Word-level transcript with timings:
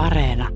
Areena. 0.00 0.48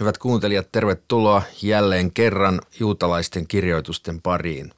Hyvät 0.00 0.18
kuuntelijat, 0.18 0.68
tervetuloa 0.72 1.42
jälleen 1.62 2.12
kerran 2.12 2.60
juutalaisten 2.80 3.46
kirjoitusten 3.46 4.22
pariin. 4.22 4.72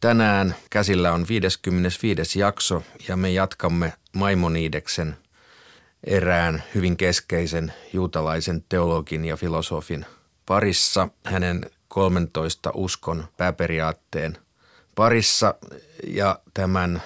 Tänään 0.00 0.54
käsillä 0.70 1.12
on 1.12 1.26
55. 1.28 2.38
jakso 2.38 2.82
ja 3.08 3.16
me 3.16 3.30
jatkamme 3.30 3.92
Maimonideksen 4.12 5.16
erään 6.04 6.62
hyvin 6.74 6.96
keskeisen 6.96 7.72
juutalaisen 7.92 8.64
teologin 8.68 9.24
ja 9.24 9.36
filosofin 9.36 10.06
parissa 10.46 11.08
hänen 11.24 11.70
13 11.88 12.70
uskon 12.74 13.24
pääperiaatteen 13.36 14.38
parissa 14.94 15.54
ja 16.06 16.38
tämän 16.54 17.02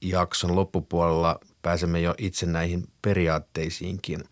jakson 0.00 0.56
loppupuolella 0.56 1.40
pääsemme 1.62 2.00
jo 2.00 2.14
itse 2.18 2.46
näihin 2.46 2.88
periaatteisiinkin. 3.02 4.24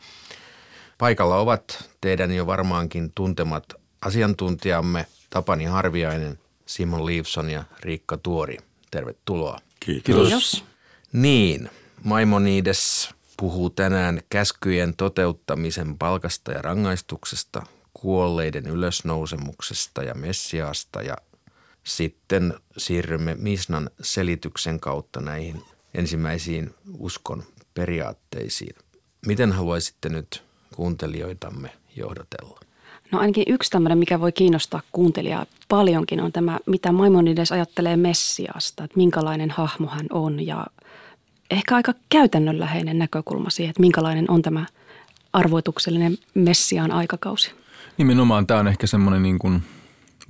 Paikalla 0.99 1.37
ovat 1.37 1.91
teidän 2.01 2.33
jo 2.33 2.47
varmaankin 2.47 3.13
tuntemat 3.15 3.65
asiantuntijamme 4.03 5.07
Tapani 5.31 5.65
Harviainen, 5.65 6.39
Simon 6.67 7.07
Leifson 7.07 7.51
ja 7.51 7.65
Riikka 7.81 8.17
Tuori. 8.17 8.57
Tervetuloa. 8.91 9.59
Kiitos. 9.81 10.05
Kiitos. 10.05 10.65
Niin, 11.13 11.71
Maimonides 12.05 13.11
puhuu 13.37 13.71
tänään 13.71 14.21
käskyjen 14.29 14.97
toteuttamisen 14.97 15.99
palkasta 15.99 16.53
ja 16.53 16.63
rangaistuksesta, 16.63 17.63
kuolleiden 17.95 18.67
ylösnousemuksesta 18.67 20.03
ja 20.03 20.15
messiaasta 20.15 21.03
ja 21.03 21.17
sitten 21.85 22.55
siirrymme 22.77 23.35
Misnan 23.35 23.91
selityksen 24.01 24.81
kautta 24.81 25.21
näihin 25.21 25.63
ensimmäisiin 25.95 26.75
uskon 26.99 27.43
periaatteisiin. 27.75 28.77
Miten 29.27 29.53
haluaisitte 29.53 30.09
nyt 30.09 30.43
kuuntelijoitamme 30.75 31.71
johdatella? 31.97 32.61
No 33.13 33.19
ainakin 33.19 33.45
yksi 33.47 33.71
tämmöinen, 33.71 33.99
mikä 33.99 34.21
voi 34.21 34.33
kiinnostaa 34.33 34.83
kuuntelijaa 34.93 35.47
paljonkin, 35.69 36.21
on 36.21 36.33
tämä, 36.33 36.59
mitä 36.67 36.93
Maimonides 36.93 37.53
ajattelee 37.53 37.97
Messiasta, 37.97 38.85
että 38.85 38.97
minkälainen 38.97 39.51
hahmo 39.51 39.87
hän 39.87 40.07
on 40.11 40.47
ja 40.47 40.67
ehkä 41.51 41.77
aika 41.77 41.95
käytännönläheinen 42.09 42.99
näkökulma 42.99 43.51
siihen, 43.51 43.71
että 43.71 43.81
minkälainen 43.81 44.31
on 44.31 44.43
tämä 44.43 44.67
arvoituksellinen 45.33 46.19
Messiaan 46.35 46.91
aikakausi. 46.91 47.53
Nimenomaan 47.99 48.47
tämä 48.47 48.61
on 48.61 48.69
ehkä 48.69 48.87
semmoinen 48.87 49.23
niin 49.23 49.39
kuin, 49.39 49.63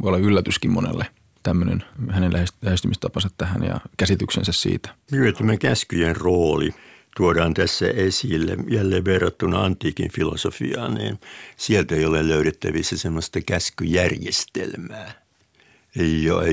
voi 0.02 0.08
olla 0.08 0.18
yllätyskin 0.18 0.70
monelle 0.70 1.06
tämmöinen 1.42 1.84
hänen 2.10 2.32
lähestymistapansa 2.62 3.28
tähän 3.38 3.62
ja 3.62 3.80
käsityksensä 3.96 4.52
siitä. 4.52 4.94
Tämä 5.38 5.56
käskyjen 5.56 6.16
rooli 6.16 6.74
tuodaan 7.16 7.54
tässä 7.54 7.86
esille 7.86 8.56
jälleen 8.68 9.04
verrattuna 9.04 9.64
antiikin 9.64 10.12
filosofiaan, 10.12 10.94
niin 10.94 11.20
sieltä 11.56 11.94
ei 11.94 12.04
ole 12.04 12.28
löydettävissä 12.28 12.96
semmoista 12.96 13.40
käskyjärjestelmää, 13.40 15.12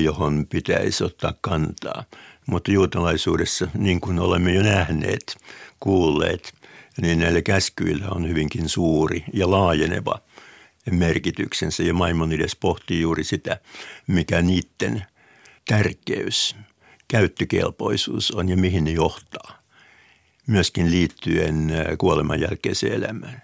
johon 0.02 0.46
pitäisi 0.46 1.04
ottaa 1.04 1.34
kantaa. 1.40 2.04
Mutta 2.46 2.72
juutalaisuudessa, 2.72 3.68
niin 3.74 4.00
kuin 4.00 4.18
olemme 4.18 4.54
jo 4.54 4.62
nähneet, 4.62 5.36
kuulleet, 5.80 6.54
niin 7.00 7.18
näillä 7.18 7.42
käskyillä 7.42 8.08
on 8.10 8.28
hyvinkin 8.28 8.68
suuri 8.68 9.24
ja 9.32 9.50
laajeneva 9.50 10.18
merkityksensä. 10.94 11.82
Ja 11.82 11.94
Maimonides 11.94 12.56
pohtii 12.56 13.00
juuri 13.00 13.24
sitä, 13.24 13.60
mikä 14.06 14.42
niiden 14.42 15.04
tärkeys, 15.68 16.56
käyttökelpoisuus 17.08 18.30
on 18.30 18.48
ja 18.48 18.56
mihin 18.56 18.84
ne 18.84 18.90
johtaa. 18.90 19.58
Myöskin 20.46 20.90
liittyen 20.90 21.72
kuoleman 21.98 22.40
jälkeiseen 22.40 22.92
elämään. 22.92 23.42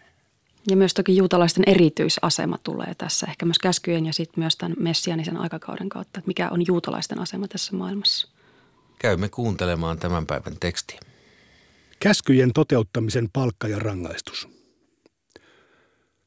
Ja 0.71 0.77
myös 0.77 0.95
toki 0.95 1.17
juutalaisten 1.17 1.65
erityisasema 1.67 2.59
tulee 2.59 2.95
tässä, 2.99 3.27
ehkä 3.27 3.47
myös 3.47 3.59
käskyjen 3.59 4.07
ja 4.07 4.13
sitten 4.13 4.41
myös 4.41 4.57
tämän 4.57 4.77
messianisen 4.79 5.37
aikakauden 5.37 5.89
kautta, 5.89 6.19
että 6.19 6.29
mikä 6.29 6.49
on 6.51 6.67
juutalaisten 6.67 7.19
asema 7.19 7.49
tässä 7.49 7.77
maailmassa. 7.77 8.29
Käymme 8.99 9.29
kuuntelemaan 9.29 9.99
tämän 9.99 10.27
päivän 10.27 10.57
tekstiä. 10.61 11.01
Käskyjen 12.01 12.53
toteuttamisen 12.53 13.29
palkka 13.33 13.69
ja 13.69 13.79
rangaistus. 13.79 14.49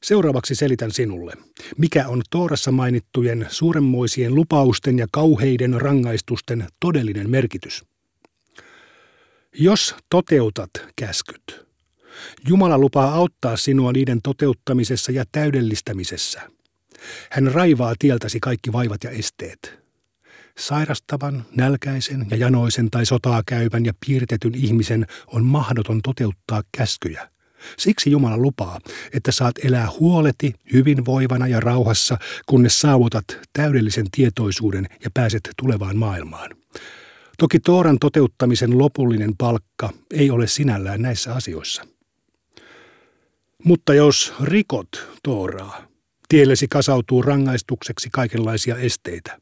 Seuraavaksi 0.02 0.54
selitän 0.54 0.90
sinulle, 0.90 1.32
mikä 1.76 2.08
on 2.08 2.22
Toorassa 2.30 2.72
mainittujen 2.72 3.46
suuremmoisien 3.50 4.34
lupausten 4.34 4.98
ja 4.98 5.06
kauheiden 5.12 5.80
rangaistusten 5.80 6.66
todellinen 6.80 7.30
merkitys. 7.30 7.84
Jos 9.54 9.94
toteutat 10.10 10.70
käskyt, 10.96 11.68
Jumala 12.48 12.78
lupaa 12.78 13.14
auttaa 13.14 13.56
sinua 13.56 13.92
niiden 13.92 14.22
toteuttamisessa 14.22 15.12
ja 15.12 15.24
täydellistämisessä. 15.32 16.40
Hän 17.30 17.52
raivaa 17.52 17.94
tieltäsi 17.98 18.40
kaikki 18.40 18.72
vaivat 18.72 19.04
ja 19.04 19.10
esteet. 19.10 19.78
Sairastavan, 20.58 21.44
nälkäisen 21.56 22.26
ja 22.30 22.36
janoisen 22.36 22.90
tai 22.90 23.06
sotaa 23.06 23.42
käyvän 23.46 23.84
ja 23.84 23.92
piirtetyn 24.06 24.54
ihmisen 24.54 25.06
on 25.26 25.44
mahdoton 25.44 26.00
toteuttaa 26.02 26.62
käskyjä– 26.76 27.28
Siksi 27.78 28.10
Jumala 28.10 28.36
lupaa, 28.36 28.78
että 29.12 29.32
saat 29.32 29.54
elää 29.64 29.88
huoleti, 30.00 30.54
hyvinvoivana 30.72 31.46
ja 31.46 31.60
rauhassa, 31.60 32.18
kunnes 32.46 32.80
saavutat 32.80 33.24
täydellisen 33.52 34.06
tietoisuuden 34.10 34.86
ja 35.04 35.10
pääset 35.14 35.50
tulevaan 35.56 35.96
maailmaan. 35.96 36.50
Toki 37.38 37.60
Tooran 37.60 37.98
toteuttamisen 37.98 38.78
lopullinen 38.78 39.36
palkka 39.38 39.90
ei 40.10 40.30
ole 40.30 40.46
sinällään 40.46 41.02
näissä 41.02 41.34
asioissa. 41.34 41.82
Mutta 43.64 43.94
jos 43.94 44.34
rikot 44.42 45.08
Tooraa, 45.22 45.82
tiellesi 46.28 46.68
kasautuu 46.68 47.22
rangaistukseksi 47.22 48.08
kaikenlaisia 48.12 48.76
esteitä. 48.76 49.40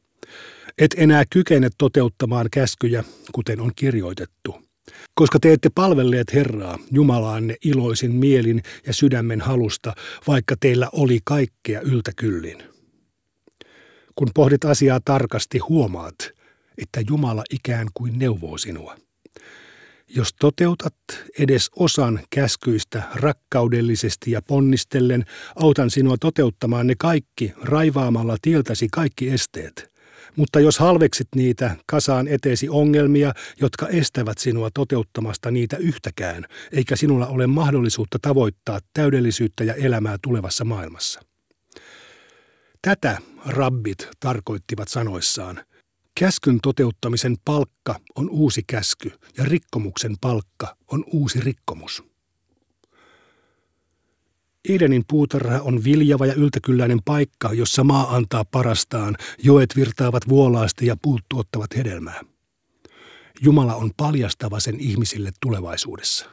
Et 0.77 0.95
enää 0.97 1.23
kykene 1.29 1.69
toteuttamaan 1.77 2.47
käskyjä, 2.51 3.03
kuten 3.31 3.61
on 3.61 3.71
kirjoitettu– 3.75 4.55
koska 5.15 5.39
te 5.39 5.53
ette 5.53 5.69
palvelleet 5.75 6.33
Herraa, 6.33 6.79
Jumalaanne 6.91 7.55
iloisin 7.65 8.11
mielin 8.11 8.63
ja 8.87 8.93
sydämen 8.93 9.41
halusta, 9.41 9.93
vaikka 10.27 10.55
teillä 10.59 10.89
oli 10.91 11.19
kaikkea 11.23 11.81
yltäkyllin. 11.81 12.63
Kun 14.15 14.27
pohdit 14.33 14.65
asiaa 14.65 14.99
tarkasti, 15.05 15.57
huomaat, 15.57 16.15
että 16.77 17.01
Jumala 17.09 17.43
ikään 17.49 17.87
kuin 17.93 18.19
neuvoo 18.19 18.57
sinua. 18.57 18.95
Jos 20.15 20.33
toteutat 20.39 20.95
edes 21.39 21.69
osan 21.75 22.19
käskyistä 22.29 23.03
rakkaudellisesti 23.15 24.31
ja 24.31 24.41
ponnistellen, 24.41 25.25
autan 25.55 25.89
sinua 25.89 26.15
toteuttamaan 26.19 26.87
ne 26.87 26.95
kaikki 26.99 27.53
raivaamalla 27.61 28.37
tieltäsi 28.41 28.87
kaikki 28.91 29.29
esteet– 29.29 29.91
mutta 30.37 30.59
jos 30.59 30.79
halveksit 30.79 31.27
niitä, 31.35 31.75
kasaan 31.85 32.27
eteesi 32.27 32.69
ongelmia, 32.69 33.33
jotka 33.61 33.87
estävät 33.87 34.37
sinua 34.37 34.69
toteuttamasta 34.73 35.51
niitä 35.51 35.77
yhtäkään, 35.77 36.45
eikä 36.71 36.95
sinulla 36.95 37.27
ole 37.27 37.47
mahdollisuutta 37.47 38.19
tavoittaa 38.21 38.79
täydellisyyttä 38.93 39.63
ja 39.63 39.73
elämää 39.73 40.17
tulevassa 40.21 40.65
maailmassa. 40.65 41.21
Tätä 42.81 43.17
rabbit 43.45 44.07
tarkoittivat 44.19 44.87
sanoissaan. 44.87 45.63
Käskyn 46.19 46.59
toteuttamisen 46.63 47.35
palkka 47.45 47.95
on 48.15 48.29
uusi 48.29 48.61
käsky 48.67 49.11
ja 49.37 49.45
rikkomuksen 49.45 50.15
palkka 50.21 50.75
on 50.91 51.03
uusi 51.07 51.39
rikkomus. 51.39 52.03
Edenin 54.69 55.03
puutarha 55.07 55.61
on 55.61 55.83
viljava 55.83 56.25
ja 56.25 56.33
yltäkylläinen 56.33 56.99
paikka, 57.05 57.53
jossa 57.53 57.83
maa 57.83 58.15
antaa 58.15 58.45
parastaan, 58.45 59.15
joet 59.43 59.75
virtaavat 59.75 60.29
vuolaasti 60.29 60.85
ja 60.85 60.97
puut 61.01 61.21
tuottavat 61.29 61.75
hedelmää. 61.77 62.21
Jumala 63.41 63.75
on 63.75 63.91
paljastava 63.97 64.59
sen 64.59 64.79
ihmisille 64.79 65.31
tulevaisuudessa. 65.41 66.25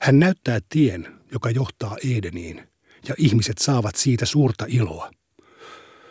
Hän 0.00 0.18
näyttää 0.18 0.58
tien, 0.68 1.08
joka 1.32 1.50
johtaa 1.50 1.96
Edeniin, 2.16 2.68
ja 3.08 3.14
ihmiset 3.18 3.58
saavat 3.58 3.96
siitä 3.96 4.26
suurta 4.26 4.64
iloa. 4.68 5.10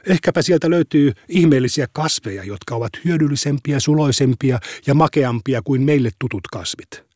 Ehkäpä 0.07 0.41
sieltä 0.41 0.69
löytyy 0.69 1.13
ihmeellisiä 1.27 1.87
kasveja, 1.91 2.43
jotka 2.43 2.75
ovat 2.75 2.91
hyödyllisempiä, 3.05 3.79
suloisempia 3.79 4.59
ja 4.87 4.93
makeampia 4.93 5.61
kuin 5.61 5.81
meille 5.81 6.11
tutut 6.19 6.47
kasvit– 6.47 6.89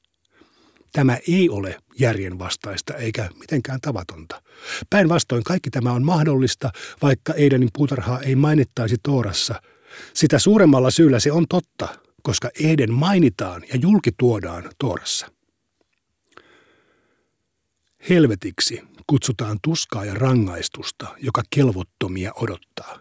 Tämä 0.93 1.17
ei 1.27 1.49
ole 1.49 1.77
järjenvastaista 1.99 2.93
eikä 2.93 3.29
mitenkään 3.39 3.81
tavatonta. 3.81 4.41
Päinvastoin 4.89 5.43
kaikki 5.43 5.69
tämä 5.69 5.91
on 5.91 6.03
mahdollista, 6.03 6.71
vaikka 7.01 7.33
Eidenin 7.33 7.69
puutarhaa 7.73 8.21
ei 8.21 8.35
mainittaisi 8.35 8.95
Toorassa. 9.03 9.61
Sitä 10.13 10.39
suuremmalla 10.39 10.91
syyllä 10.91 11.19
se 11.19 11.31
on 11.31 11.45
totta, 11.49 11.87
koska 12.23 12.49
Eden 12.63 12.93
mainitaan 12.93 13.63
ja 13.73 13.79
julkituodaan 13.81 14.69
Toorassa. 14.77 15.27
Helvetiksi 18.09 18.81
kutsutaan 19.07 19.57
tuskaa 19.63 20.05
ja 20.05 20.13
rangaistusta, 20.13 21.07
joka 21.21 21.41
kelvottomia 21.49 22.33
odottaa. 22.35 22.99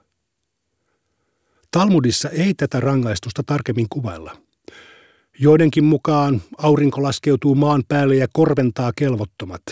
Talmudissa 1.71 2.29
ei 2.29 2.55
tätä 2.55 2.81
rangaistusta 2.81 3.43
tarkemmin 3.47 3.87
kuvailla– 3.89 4.37
Joidenkin 5.39 5.85
mukaan 5.85 6.43
aurinko 6.59 7.03
laskeutuu 7.03 7.55
maan 7.55 7.83
päälle 7.89 8.17
ja 8.17 8.27
korventaa 8.33 8.93
kelvottomat. 8.97 9.63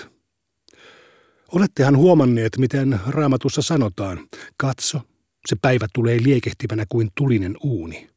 Olettehan 1.53 1.97
huomanneet, 1.97 2.59
miten 2.59 3.01
raamatussa 3.07 3.63
sanotaan, 3.63 4.19
katso, 4.57 5.01
se 5.47 5.57
päivä 5.63 5.87
tulee 5.93 6.19
liekehtivänä 6.23 6.85
kuin 6.89 7.11
tulinen 7.15 7.57
uuni. 7.63 8.11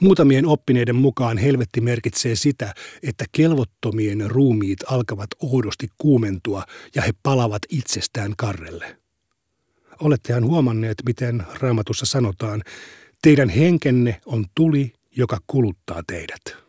Muutamien 0.00 0.46
oppineiden 0.46 0.96
mukaan 0.96 1.38
helvetti 1.38 1.80
merkitsee 1.80 2.36
sitä, 2.36 2.74
että 3.02 3.24
kelvottomien 3.32 4.30
ruumiit 4.30 4.78
alkavat 4.90 5.28
oudosti 5.42 5.88
kuumentua 5.98 6.64
ja 6.94 7.02
he 7.02 7.10
palavat 7.22 7.62
itsestään 7.68 8.32
karrelle. 8.36 8.96
Olettehan 10.00 10.44
huomanneet, 10.44 10.96
miten 11.06 11.42
raamatussa 11.60 12.06
sanotaan, 12.06 12.62
teidän 13.22 13.48
henkenne 13.48 14.20
on 14.26 14.44
tuli, 14.54 14.92
joka 15.16 15.38
kuluttaa 15.46 16.02
teidät. 16.06 16.64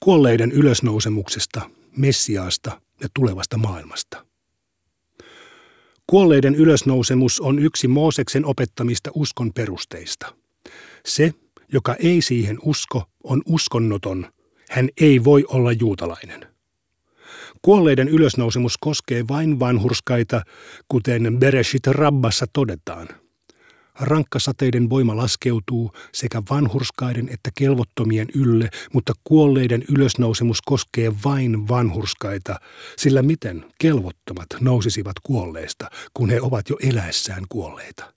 Kuolleiden 0.00 0.52
ylösnousemuksesta, 0.52 1.70
Messiaasta 1.96 2.80
ja 3.00 3.08
tulevasta 3.14 3.58
maailmasta. 3.58 4.26
Kuolleiden 6.06 6.54
ylösnousemus 6.54 7.40
on 7.40 7.58
yksi 7.58 7.88
Mooseksen 7.88 8.44
opettamista 8.44 9.10
uskon 9.14 9.52
perusteista. 9.52 10.34
Se, 11.06 11.34
joka 11.72 11.94
ei 11.94 12.22
siihen 12.22 12.58
usko, 12.62 13.02
on 13.24 13.42
uskonnoton. 13.46 14.26
Hän 14.70 14.88
ei 15.00 15.24
voi 15.24 15.44
olla 15.48 15.72
juutalainen. 15.72 16.46
Kuolleiden 17.62 18.08
ylösnousemus 18.08 18.78
koskee 18.78 19.24
vain 19.28 19.60
vanhurskaita, 19.60 20.42
kuten 20.88 21.38
Bereshit 21.38 21.86
Rabbassa 21.86 22.46
todetaan– 22.52 23.08
Rankkasateiden 24.00 24.90
voima 24.90 25.16
laskeutuu 25.16 25.92
sekä 26.12 26.42
vanhurskaiden 26.50 27.28
että 27.28 27.50
kelvottomien 27.54 28.28
ylle, 28.34 28.68
mutta 28.92 29.12
kuolleiden 29.24 29.84
ylösnousemus 29.88 30.62
koskee 30.62 31.12
vain 31.24 31.68
vanhurskaita, 31.68 32.60
sillä 32.96 33.22
miten 33.22 33.64
kelvottomat 33.78 34.46
nousisivat 34.60 35.16
kuolleista, 35.22 35.90
kun 36.14 36.30
he 36.30 36.40
ovat 36.40 36.68
jo 36.70 36.76
eläessään 36.82 37.44
kuolleita? 37.48 38.12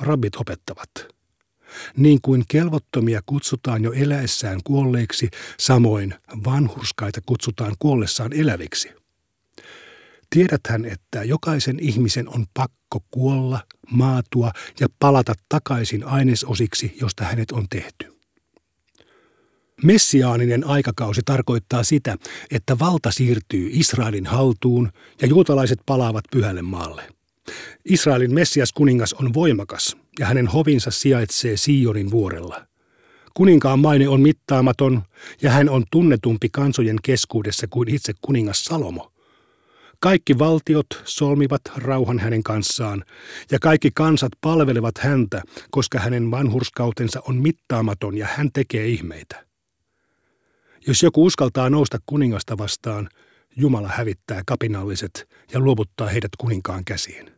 Rabbit 0.00 0.36
opettavat. 0.36 0.90
Niin 1.96 2.18
kuin 2.22 2.44
kelvottomia 2.48 3.20
kutsutaan 3.26 3.84
jo 3.84 3.92
eläessään 3.92 4.60
kuolleiksi, 4.64 5.30
samoin 5.58 6.14
vanhurskaita 6.44 7.20
kutsutaan 7.26 7.76
kuollessaan 7.78 8.32
eläviksi– 8.32 8.90
Tiedäthän, 10.34 10.84
että 10.84 11.24
jokaisen 11.24 11.80
ihmisen 11.80 12.28
on 12.28 12.46
pakko 12.54 13.00
kuolla, 13.10 13.60
maatua 13.90 14.50
ja 14.80 14.86
palata 14.98 15.34
takaisin 15.48 16.04
ainesosiksi, 16.04 16.96
josta 17.00 17.24
hänet 17.24 17.52
on 17.52 17.66
tehty. 17.68 18.14
Messiaaninen 19.82 20.66
aikakausi 20.66 21.20
tarkoittaa 21.24 21.82
sitä, 21.82 22.16
että 22.50 22.78
valta 22.78 23.10
siirtyy 23.10 23.68
Israelin 23.72 24.26
haltuun 24.26 24.92
ja 25.22 25.26
juutalaiset 25.26 25.78
palaavat 25.86 26.24
pyhälle 26.30 26.62
maalle. 26.62 27.02
Israelin 27.84 28.34
Messias 28.34 28.72
kuningas 28.72 29.12
on 29.12 29.34
voimakas 29.34 29.96
ja 30.18 30.26
hänen 30.26 30.46
hovinsa 30.46 30.90
sijaitsee 30.90 31.56
Sionin 31.56 32.10
vuorella. 32.10 32.66
Kuninkaan 33.34 33.78
maine 33.78 34.08
on 34.08 34.20
mittaamaton 34.20 35.02
ja 35.42 35.50
hän 35.50 35.68
on 35.68 35.84
tunnetumpi 35.90 36.48
kansojen 36.48 36.96
keskuudessa 37.02 37.66
kuin 37.66 37.88
itse 37.88 38.12
kuningas 38.20 38.64
Salomo. 38.64 39.13
Kaikki 40.00 40.38
valtiot 40.38 40.86
solmivat 41.04 41.60
rauhan 41.76 42.18
hänen 42.18 42.42
kanssaan, 42.42 43.04
ja 43.50 43.58
kaikki 43.58 43.90
kansat 43.94 44.32
palvelevat 44.40 44.98
häntä, 44.98 45.42
koska 45.70 45.98
hänen 45.98 46.30
vanhurskautensa 46.30 47.22
on 47.28 47.36
mittaamaton 47.36 48.16
ja 48.16 48.26
hän 48.36 48.50
tekee 48.52 48.86
ihmeitä. 48.86 49.46
Jos 50.86 51.02
joku 51.02 51.24
uskaltaa 51.24 51.70
nousta 51.70 51.98
kuningasta 52.06 52.58
vastaan, 52.58 53.08
Jumala 53.56 53.88
hävittää 53.88 54.42
kapinalliset 54.46 55.28
ja 55.52 55.60
luovuttaa 55.60 56.08
heidät 56.08 56.30
kuninkaan 56.38 56.84
käsiin. 56.84 57.32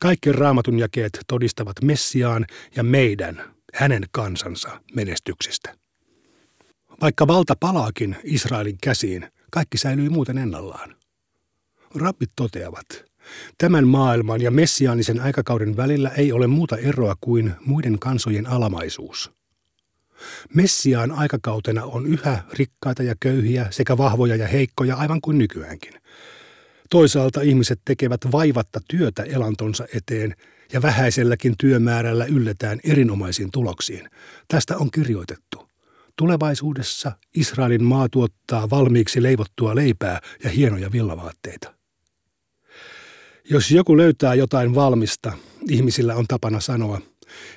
Kaikki 0.00 0.32
raamatun 0.32 0.78
jakeet 0.78 1.18
todistavat 1.26 1.76
Messiaan 1.82 2.46
ja 2.76 2.82
meidän, 2.82 3.54
hänen 3.74 4.04
kansansa 4.10 4.80
menestyksestä. 4.94 5.74
Vaikka 7.00 7.26
valta 7.26 7.54
palaakin 7.60 8.16
Israelin 8.24 8.78
käsiin, 8.82 9.28
kaikki 9.50 9.78
säilyy 9.78 10.08
muuten 10.08 10.38
ennallaan. 10.38 10.97
Rabbit 11.94 12.30
toteavat, 12.36 12.86
tämän 13.58 13.86
maailman 13.86 14.40
ja 14.40 14.50
messiaanisen 14.50 15.20
aikakauden 15.20 15.76
välillä 15.76 16.08
ei 16.08 16.32
ole 16.32 16.46
muuta 16.46 16.76
eroa 16.76 17.14
kuin 17.20 17.54
muiden 17.64 17.98
kansojen 17.98 18.46
alamaisuus. 18.46 19.32
Messiaan 20.54 21.12
aikakautena 21.12 21.84
on 21.84 22.06
yhä 22.06 22.42
rikkaita 22.52 23.02
ja 23.02 23.14
köyhiä 23.20 23.66
sekä 23.70 23.98
vahvoja 23.98 24.36
ja 24.36 24.46
heikkoja 24.46 24.96
aivan 24.96 25.20
kuin 25.20 25.38
nykyäänkin. 25.38 25.92
Toisaalta 26.90 27.40
ihmiset 27.40 27.80
tekevät 27.84 28.20
vaivatta 28.32 28.80
työtä 28.88 29.22
elantonsa 29.22 29.86
eteen 29.94 30.34
ja 30.72 30.82
vähäiselläkin 30.82 31.54
työmäärällä 31.58 32.24
ylletään 32.24 32.80
erinomaisiin 32.84 33.48
tuloksiin. 33.52 34.10
Tästä 34.48 34.76
on 34.76 34.90
kirjoitettu. 34.90 35.68
Tulevaisuudessa 36.16 37.12
Israelin 37.34 37.84
maa 37.84 38.08
tuottaa 38.08 38.70
valmiiksi 38.70 39.22
leivottua 39.22 39.74
leipää 39.74 40.20
ja 40.44 40.50
hienoja 40.50 40.92
villavaatteita. 40.92 41.77
Jos 43.50 43.70
joku 43.70 43.96
löytää 43.96 44.34
jotain 44.34 44.74
valmista, 44.74 45.32
ihmisillä 45.68 46.14
on 46.14 46.24
tapana 46.28 46.60
sanoa, 46.60 47.00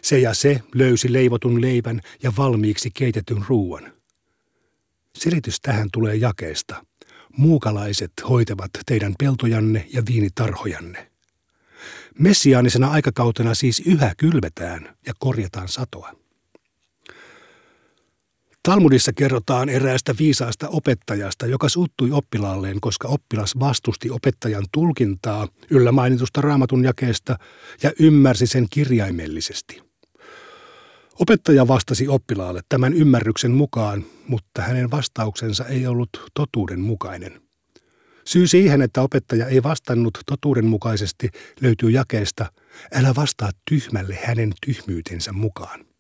se 0.02 0.20
ja 0.20 0.34
se 0.34 0.62
löysi 0.76 1.14
leivotun 1.14 1.62
leivän 1.62 2.02
ja 2.24 2.34
valmiiksi 2.38 2.92
keitetyn 2.94 3.46
ruuan. 3.48 3.94
Selitys 5.18 5.62
tähän 5.62 5.90
tulee 5.94 6.16
jakeesta. 6.16 6.86
Muukalaiset 7.38 8.12
hoitavat 8.30 8.72
teidän 8.86 9.14
peltojanne 9.20 9.88
ja 9.94 10.04
viinitarhojanne. 10.10 11.12
Messiaanisena 12.20 12.92
aikakautena 12.92 13.54
siis 13.54 13.82
yhä 13.86 14.14
kylvetään 14.18 14.96
ja 15.06 15.14
korjataan 15.20 15.68
satoa. 15.68 16.21
Talmudissa 18.64 19.14
kerrotaan 19.14 19.70
eräästä 19.70 20.16
viisaasta 20.20 20.70
opettajasta, 20.70 21.46
joka 21.46 21.70
suuttui 21.70 22.12
oppilaalleen, 22.12 22.82
koska 22.82 23.08
oppilas 23.08 23.60
vastusti 23.60 24.10
opettajan 24.10 24.66
tulkintaa 24.72 25.48
yllä 25.70 25.92
mainitusta 25.92 26.42
raamatun 26.42 26.84
jakeesta 26.84 27.38
ja 27.84 27.92
ymmärsi 28.00 28.48
sen 28.48 28.68
kirjaimellisesti. 28.70 29.82
Opettaja 31.20 31.68
vastasi 31.68 32.08
oppilaalle 32.08 32.62
tämän 32.70 32.94
ymmärryksen 32.94 33.52
mukaan, 33.52 34.06
mutta 34.28 34.62
hänen 34.62 34.92
vastauksensa 34.92 35.66
ei 35.66 35.88
ollut 35.88 36.10
totuuden 36.34 36.80
mukainen. 36.80 37.42
Syy 38.26 38.48
siihen, 38.48 38.82
että 38.82 39.02
opettaja 39.02 39.48
ei 39.48 39.64
vastannut 39.64 40.18
totuudenmukaisesti, 40.26 41.30
löytyy 41.62 41.90
jakeesta, 41.90 42.52
älä 42.94 43.16
vastaa 43.16 43.50
tyhmälle 43.70 44.20
hänen 44.24 44.54
tyhmyytensä 44.66 45.34
mukaan. 45.34 45.91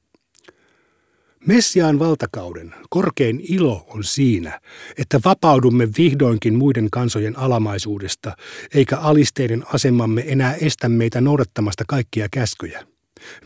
Messiaan 1.47 1.99
valtakauden 1.99 2.75
korkein 2.89 3.41
ilo 3.49 3.85
on 3.87 4.03
siinä, 4.03 4.61
että 4.97 5.19
vapaudumme 5.25 5.87
vihdoinkin 5.97 6.55
muiden 6.55 6.89
kansojen 6.91 7.39
alamaisuudesta, 7.39 8.35
eikä 8.73 8.97
alisteiden 8.97 9.63
asemamme 9.73 10.23
enää 10.27 10.53
estä 10.53 10.89
meitä 10.89 11.21
noudattamasta 11.21 11.83
kaikkia 11.87 12.27
käskyjä. 12.31 12.83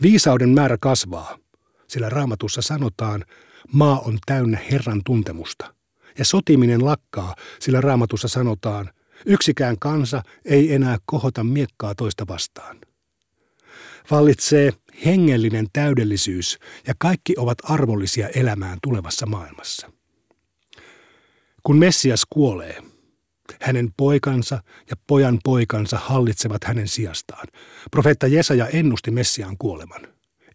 Viisauden 0.02 0.48
määrä 0.48 0.76
kasvaa, 0.80 1.38
sillä 1.88 2.08
raamatussa 2.08 2.62
sanotaan, 2.62 3.24
maa 3.72 4.00
on 4.00 4.18
täynnä 4.26 4.58
Herran 4.70 5.00
tuntemusta. 5.04 5.74
Ja 6.18 6.24
sotiminen 6.24 6.84
lakkaa, 6.84 7.34
sillä 7.60 7.80
raamatussa 7.80 8.28
sanotaan, 8.28 8.90
yksikään 9.26 9.76
kansa 9.78 10.22
ei 10.44 10.74
enää 10.74 10.98
kohota 11.06 11.44
miekkaa 11.44 11.94
toista 11.94 12.24
vastaan. 12.28 12.78
Vallitsee 14.10 14.72
hengellinen 15.04 15.66
täydellisyys 15.72 16.58
ja 16.86 16.94
kaikki 16.98 17.34
ovat 17.38 17.58
arvollisia 17.62 18.28
elämään 18.28 18.78
tulevassa 18.82 19.26
maailmassa. 19.26 19.90
Kun 21.62 21.78
Messias 21.78 22.22
kuolee, 22.30 22.82
hänen 23.60 23.92
poikansa 23.96 24.62
ja 24.90 24.96
pojan 25.06 25.38
poikansa 25.44 25.98
hallitsevat 25.98 26.64
hänen 26.64 26.88
sijastaan. 26.88 27.46
Profeetta 27.90 28.26
Jesaja 28.26 28.68
ennusti 28.68 29.10
Messiaan 29.10 29.56
kuoleman. 29.58 30.00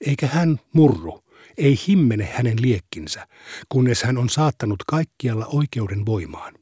Eikä 0.08 0.28
hän 0.28 0.60
murru, 0.74 1.24
ei 1.58 1.80
himmene 1.88 2.30
hänen 2.34 2.62
liekkinsä, 2.62 3.28
kunnes 3.70 4.04
hän 4.04 4.18
on 4.18 4.30
saattanut 4.30 4.84
kaikkialla 4.88 5.46
oikeuden 5.46 6.06
voimaan. 6.06 6.61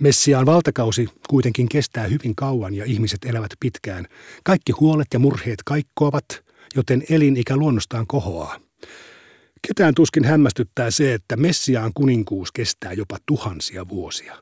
Messiaan 0.00 0.46
valtakausi 0.46 1.08
kuitenkin 1.28 1.68
kestää 1.68 2.06
hyvin 2.06 2.34
kauan 2.36 2.74
ja 2.74 2.84
ihmiset 2.84 3.24
elävät 3.24 3.50
pitkään. 3.60 4.06
Kaikki 4.44 4.72
huolet 4.72 5.06
ja 5.12 5.18
murheet 5.18 5.62
kaikkoavat, 5.64 6.44
joten 6.74 7.02
elinikä 7.10 7.56
luonnostaan 7.56 8.06
kohoaa. 8.06 8.60
Ketään 9.66 9.94
tuskin 9.94 10.24
hämmästyttää 10.24 10.90
se, 10.90 11.14
että 11.14 11.36
Messiaan 11.36 11.90
kuninkuus 11.94 12.52
kestää 12.52 12.92
jopa 12.92 13.16
tuhansia 13.26 13.88
vuosia. 13.88 14.36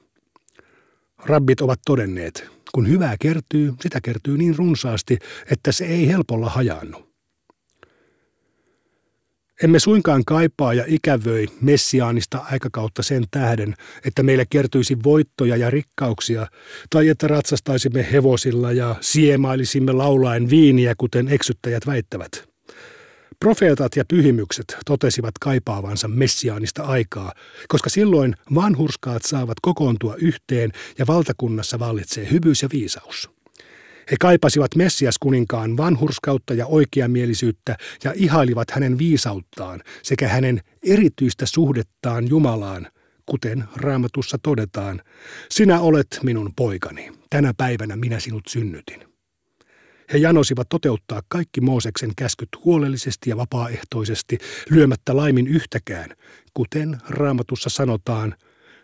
Rabbit 1.18 1.60
ovat 1.60 1.80
todenneet, 1.86 2.50
kun 2.72 2.88
hyvää 2.88 3.16
kertyy, 3.20 3.74
sitä 3.80 4.00
kertyy 4.00 4.38
niin 4.38 4.56
runsaasti, 4.56 5.18
että 5.50 5.72
se 5.72 5.84
ei 5.84 6.08
helpolla 6.08 6.48
hajaannu. 6.48 7.13
Emme 9.62 9.78
suinkaan 9.78 10.24
kaipaa 10.24 10.74
ja 10.74 10.84
ikävöi 10.86 11.46
messiaanista 11.60 12.38
aikakautta 12.50 13.02
sen 13.02 13.24
tähden, 13.30 13.74
että 14.04 14.22
meille 14.22 14.46
kertyisi 14.50 14.96
voittoja 15.04 15.56
ja 15.56 15.70
rikkauksia, 15.70 16.46
tai 16.90 17.08
että 17.08 17.28
ratsastaisimme 17.28 18.06
hevosilla 18.12 18.72
ja 18.72 18.96
siemailisimme 19.00 19.92
laulaen 19.92 20.50
viiniä, 20.50 20.94
kuten 20.98 21.28
eksyttäjät 21.28 21.86
väittävät. 21.86 22.48
Profeetat 23.40 23.96
ja 23.96 24.04
pyhimykset 24.08 24.76
totesivat 24.86 25.34
kaipaavansa 25.40 26.08
messiaanista 26.08 26.82
aikaa, 26.82 27.32
koska 27.68 27.90
silloin 27.90 28.34
vanhurskaat 28.54 29.22
saavat 29.22 29.56
kokoontua 29.62 30.14
yhteen 30.18 30.72
ja 30.98 31.06
valtakunnassa 31.06 31.78
vallitsee 31.78 32.30
hyvyys 32.30 32.62
ja 32.62 32.68
viisaus. 32.72 33.33
He 34.10 34.16
kaipasivat 34.20 34.74
Messias-kuninkaan 34.74 35.76
vanhurskautta 35.76 36.54
ja 36.54 36.66
oikeamielisyyttä 36.66 37.76
ja 38.04 38.12
ihailivat 38.16 38.70
hänen 38.70 38.98
viisauttaan 38.98 39.82
sekä 40.02 40.28
hänen 40.28 40.60
erityistä 40.86 41.46
suhdettaan 41.46 42.28
Jumalaan, 42.28 42.86
kuten 43.26 43.64
raamatussa 43.76 44.38
todetaan, 44.42 45.00
sinä 45.50 45.80
olet 45.80 46.20
minun 46.22 46.50
poikani, 46.56 47.12
tänä 47.30 47.54
päivänä 47.56 47.96
minä 47.96 48.20
sinut 48.20 48.42
synnytin. 48.48 49.04
He 50.12 50.18
janosivat 50.18 50.68
toteuttaa 50.68 51.22
kaikki 51.28 51.60
Mooseksen 51.60 52.10
käskyt 52.16 52.48
huolellisesti 52.64 53.30
ja 53.30 53.36
vapaaehtoisesti, 53.36 54.38
lyömättä 54.70 55.16
laimin 55.16 55.46
yhtäkään, 55.46 56.10
kuten 56.54 56.98
raamatussa 57.08 57.70
sanotaan, 57.70 58.34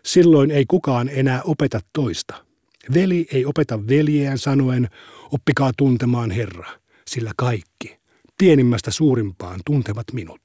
silloin 0.05 0.51
ei 0.51 0.65
kukaan 0.67 1.09
enää 1.09 1.41
opeta 1.43 1.79
toista– 1.93 2.35
Veli 2.93 3.27
ei 3.33 3.45
opeta 3.45 3.87
veljeään 3.87 4.37
sanoen, 4.37 4.89
oppikaa 5.31 5.71
tuntemaan 5.77 6.31
Herra, 6.31 6.79
sillä 7.07 7.31
kaikki, 7.37 7.99
pienimmästä 8.37 8.91
suurimpaan, 8.91 9.59
tuntevat 9.65 10.05
minut, 10.13 10.41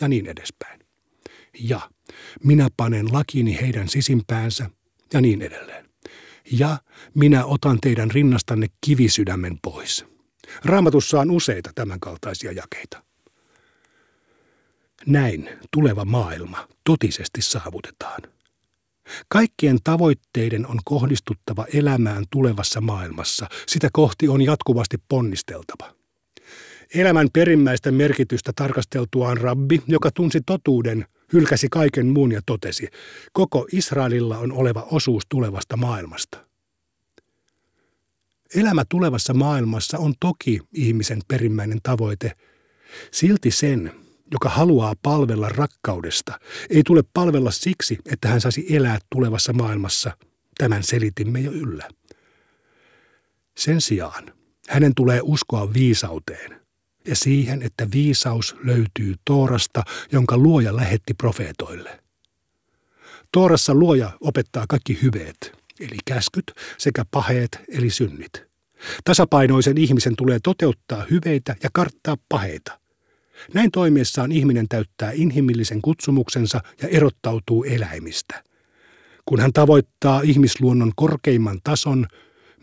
ja 0.00 0.08
niin 0.08 0.26
edespäin. 0.26 0.80
Ja 1.60 1.90
minä 2.44 2.68
panen 2.76 3.12
lakini 3.12 3.60
heidän 3.60 3.88
sisimpäänsä, 3.88 4.70
ja 5.12 5.20
niin 5.20 5.42
edelleen. 5.42 5.88
Ja 6.52 6.78
minä 7.14 7.44
otan 7.44 7.78
teidän 7.80 8.10
rinnastanne 8.10 8.66
kivisydämen 8.80 9.58
pois. 9.62 10.04
Raamatussa 10.64 11.20
on 11.20 11.30
useita 11.30 11.70
tämänkaltaisia 11.74 12.52
jakeita. 12.52 13.02
Näin 15.06 15.48
tuleva 15.70 16.04
maailma 16.04 16.68
totisesti 16.84 17.42
saavutetaan– 17.42 18.22
Kaikkien 19.28 19.78
tavoitteiden 19.84 20.66
on 20.66 20.78
kohdistuttava 20.84 21.66
elämään 21.74 22.24
tulevassa 22.30 22.80
maailmassa. 22.80 23.46
Sitä 23.66 23.88
kohti 23.92 24.28
on 24.28 24.42
jatkuvasti 24.42 24.96
ponnisteltava. 25.08 25.94
Elämän 26.94 27.28
perimmäistä 27.32 27.90
merkitystä 27.90 28.52
tarkasteltuaan 28.56 29.36
rabbi, 29.36 29.82
joka 29.86 30.10
tunsi 30.10 30.40
totuuden, 30.46 31.06
hylkäsi 31.32 31.68
kaiken 31.70 32.06
muun 32.06 32.32
ja 32.32 32.40
totesi, 32.46 32.88
koko 33.32 33.66
Israelilla 33.72 34.38
on 34.38 34.52
oleva 34.52 34.86
osuus 34.90 35.22
tulevasta 35.28 35.76
maailmasta. 35.76 36.48
Elämä 38.54 38.84
tulevassa 38.88 39.34
maailmassa 39.34 39.98
on 39.98 40.14
toki 40.20 40.60
ihmisen 40.74 41.20
perimmäinen 41.28 41.78
tavoite. 41.82 42.32
Silti 43.10 43.50
sen, 43.50 43.92
joka 44.32 44.48
haluaa 44.48 44.94
palvella 45.02 45.48
rakkaudesta, 45.48 46.40
ei 46.70 46.82
tule 46.86 47.02
palvella 47.14 47.50
siksi, 47.50 47.98
että 48.12 48.28
hän 48.28 48.40
saisi 48.40 48.76
elää 48.76 48.98
tulevassa 49.10 49.52
maailmassa. 49.52 50.16
Tämän 50.58 50.82
selitimme 50.82 51.40
jo 51.40 51.52
yllä. 51.52 51.88
Sen 53.56 53.80
sijaan 53.80 54.32
hänen 54.68 54.94
tulee 54.94 55.20
uskoa 55.22 55.72
viisauteen 55.74 56.60
ja 57.06 57.16
siihen, 57.16 57.62
että 57.62 57.88
viisaus 57.92 58.56
löytyy 58.64 59.14
Toorasta, 59.24 59.82
jonka 60.12 60.36
luoja 60.36 60.76
lähetti 60.76 61.14
profeetoille. 61.14 62.00
Toorassa 63.32 63.74
luoja 63.74 64.10
opettaa 64.20 64.64
kaikki 64.68 64.98
hyveet, 65.02 65.52
eli 65.80 65.96
käskyt, 66.04 66.52
sekä 66.78 67.04
paheet, 67.10 67.60
eli 67.68 67.90
synnit. 67.90 68.32
Tasapainoisen 69.04 69.78
ihmisen 69.78 70.16
tulee 70.16 70.38
toteuttaa 70.42 71.06
hyveitä 71.10 71.56
ja 71.62 71.70
karttaa 71.72 72.16
paheita– 72.28 72.78
näin 73.54 73.70
toimiessaan 73.70 74.32
ihminen 74.32 74.68
täyttää 74.68 75.10
inhimillisen 75.14 75.82
kutsumuksensa 75.82 76.60
ja 76.82 76.88
erottautuu 76.88 77.64
eläimistä. 77.64 78.42
Kun 79.24 79.40
hän 79.40 79.52
tavoittaa 79.52 80.20
ihmisluonnon 80.20 80.92
korkeimman 80.96 81.60
tason, 81.64 82.06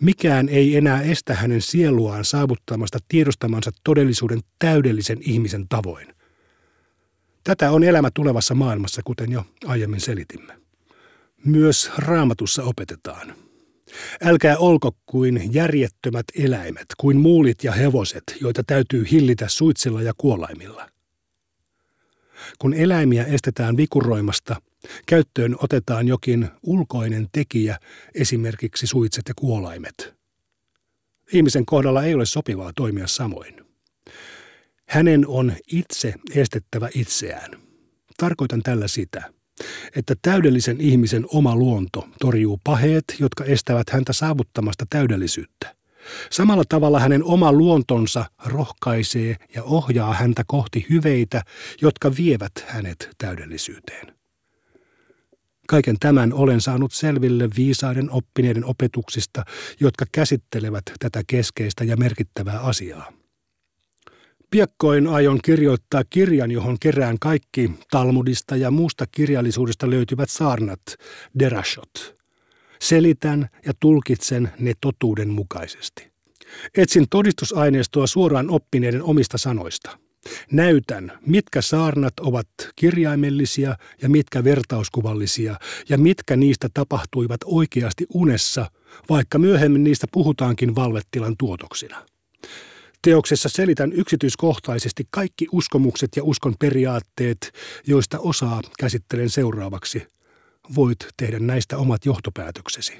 mikään 0.02 0.50
ei 0.50 0.76
enää 0.76 1.02
estä 1.02 1.34
hänen 1.34 1.62
sieluaan 1.62 2.26
saavuttamasta 2.26 3.00
tiedostamansa 3.08 3.72
todellisuuden 3.84 4.40
täydellisen 4.60 5.18
ihmisen 5.22 5.66
tavoin. 5.70 6.08
Tätä 7.44 7.72
on 7.72 7.84
elämä 7.84 8.10
tulevassa 8.14 8.56
maailmassa, 8.56 9.02
kuten 9.06 9.32
jo 9.32 9.46
aiemmin 9.66 10.02
selitimme. 10.02 10.54
Myös 11.46 11.92
raamatussa 11.98 12.64
opetetaan– 12.64 13.34
Älkää 14.24 14.58
olko 14.58 14.92
kuin 15.06 15.54
järjettömät 15.54 16.26
eläimet, 16.40 16.86
kuin 16.98 17.18
muulit 17.18 17.64
ja 17.64 17.72
hevoset, 17.72 18.24
joita 18.42 18.64
täytyy 18.68 19.06
hillitä 19.12 19.48
suitsilla 19.48 20.02
ja 20.02 20.14
kuolaimilla. 20.18 20.90
Kun 22.60 22.74
eläimiä 22.74 23.24
estetään 23.24 23.78
vikuroimasta, 23.78 24.62
käyttöön 25.06 25.56
otetaan 25.60 26.08
jokin 26.08 26.50
ulkoinen 26.64 27.28
tekijä, 27.32 27.80
esimerkiksi 28.16 28.88
suitset 28.88 29.24
ja 29.28 29.34
kuolaimet. 29.38 30.14
Ihmisen 31.34 31.66
kohdalla 31.66 32.04
ei 32.04 32.14
ole 32.14 32.26
sopivaa 32.26 32.72
toimia 32.76 33.08
samoin. 33.08 33.66
Hänen 34.88 35.28
on 35.28 35.54
itse 35.72 36.14
estettävä 36.36 36.90
itseään. 36.96 37.52
Tarkoitan 38.18 38.64
tällä 38.64 38.88
sitä– 38.88 39.24
että 39.96 40.14
täydellisen 40.22 40.82
ihmisen 40.82 41.26
oma 41.28 41.56
luonto 41.56 42.08
torjuu 42.20 42.62
paheet, 42.64 43.04
jotka 43.20 43.44
estävät 43.44 43.90
häntä 43.90 44.14
saavuttamasta 44.14 44.86
täydellisyyttä. 44.90 45.76
Samalla 46.32 46.64
tavalla 46.70 47.00
hänen 47.00 47.24
oma 47.24 47.52
luontonsa 47.54 48.26
rohkaisee 48.46 49.36
ja 49.56 49.64
ohjaa 49.64 50.14
häntä 50.14 50.44
kohti 50.48 50.86
hyveitä, 50.90 51.42
jotka 51.82 52.12
vievät 52.18 52.52
hänet 52.68 53.10
täydellisyyteen. 53.18 54.16
Kaiken 55.68 55.96
tämän 56.00 56.34
olen 56.34 56.62
saanut 56.62 56.94
selville 56.94 57.50
viisaiden 57.58 58.12
oppineiden 58.12 58.66
opetuksista, 58.66 59.44
jotka 59.80 60.06
käsittelevät 60.12 60.84
tätä 61.00 61.22
keskeistä 61.28 61.84
ja 61.84 61.98
merkittävää 61.98 62.60
asiaa. 62.60 63.25
Piakkoin 64.56 65.08
aion 65.08 65.40
kirjoittaa 65.44 66.04
kirjan, 66.10 66.52
johon 66.52 66.78
kerään 66.80 67.20
kaikki 67.20 67.72
Talmudista 67.92 68.56
ja 68.56 68.72
muusta 68.72 69.06
kirjallisuudesta 69.12 69.90
löytyvät 69.90 70.30
saarnat, 70.30 70.82
derashot. 71.40 72.18
Selitän 72.80 73.50
ja 73.66 73.74
tulkitsen 73.80 74.52
ne 74.60 74.74
totuuden 74.82 75.30
mukaisesti. 75.30 76.12
Etsin 76.78 77.06
todistusaineistoa 77.10 78.08
suoraan 78.08 78.50
oppineiden 78.50 79.04
omista 79.04 79.38
sanoista. 79.38 79.98
Näytän, 80.52 81.12
mitkä 81.26 81.62
saarnat 81.62 82.20
ovat 82.20 82.48
kirjaimellisia 82.76 83.76
ja 84.02 84.10
mitkä 84.10 84.44
vertauskuvallisia, 84.44 85.56
ja 85.90 85.98
mitkä 85.98 86.36
niistä 86.36 86.70
tapahtuivat 86.74 87.40
oikeasti 87.46 88.06
unessa, 88.14 88.72
vaikka 89.10 89.40
myöhemmin 89.40 89.84
niistä 89.84 90.08
puhutaankin 90.12 90.76
valvettilan 90.76 91.36
tuotoksina. 91.38 92.06
Teoksessa 93.06 93.50
selitän 93.50 93.94
yksityiskohtaisesti 93.94 95.08
kaikki 95.10 95.48
uskomukset 95.52 96.10
ja 96.16 96.24
uskon 96.24 96.56
periaatteet, 96.60 97.52
joista 97.88 98.20
osaa 98.20 98.62
käsittelen 98.80 99.30
seuraavaksi. 99.30 100.08
Voit 100.76 100.98
tehdä 101.18 101.40
näistä 101.40 101.78
omat 101.78 102.06
johtopäätöksesi. 102.06 102.94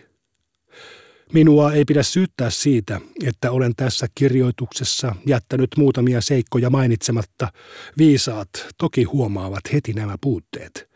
Minua 1.34 1.74
ei 1.74 1.86
pidä 1.86 2.04
syyttää 2.04 2.50
siitä, 2.50 3.02
että 3.24 3.52
olen 3.52 3.76
tässä 3.76 4.08
kirjoituksessa 4.16 5.16
jättänyt 5.26 5.70
muutamia 5.78 6.22
seikkoja 6.22 6.70
mainitsematta. 6.70 7.52
Viisaat 7.98 8.50
toki 8.78 9.04
huomaavat 9.04 9.74
heti 9.74 9.94
nämä 9.94 10.16
puutteet– 10.22 10.90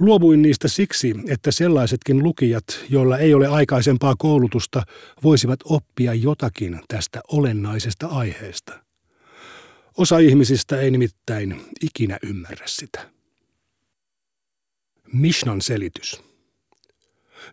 Luovuin 0.00 0.42
niistä 0.42 0.68
siksi, 0.68 1.14
että 1.28 1.50
sellaisetkin 1.50 2.22
lukijat, 2.22 2.64
joilla 2.90 3.18
ei 3.18 3.34
ole 3.34 3.46
aikaisempaa 3.46 4.14
koulutusta, 4.18 4.82
voisivat 5.22 5.60
oppia 5.64 6.14
jotakin 6.14 6.80
tästä 6.88 7.20
olennaisesta 7.32 8.06
aiheesta. 8.06 8.84
Osa 9.98 10.18
ihmisistä 10.18 10.80
ei 10.80 10.90
nimittäin 10.90 11.60
ikinä 11.80 12.18
ymmärrä 12.22 12.66
sitä. 12.66 13.10
Mishnan 15.12 15.60
selitys. 15.60 16.22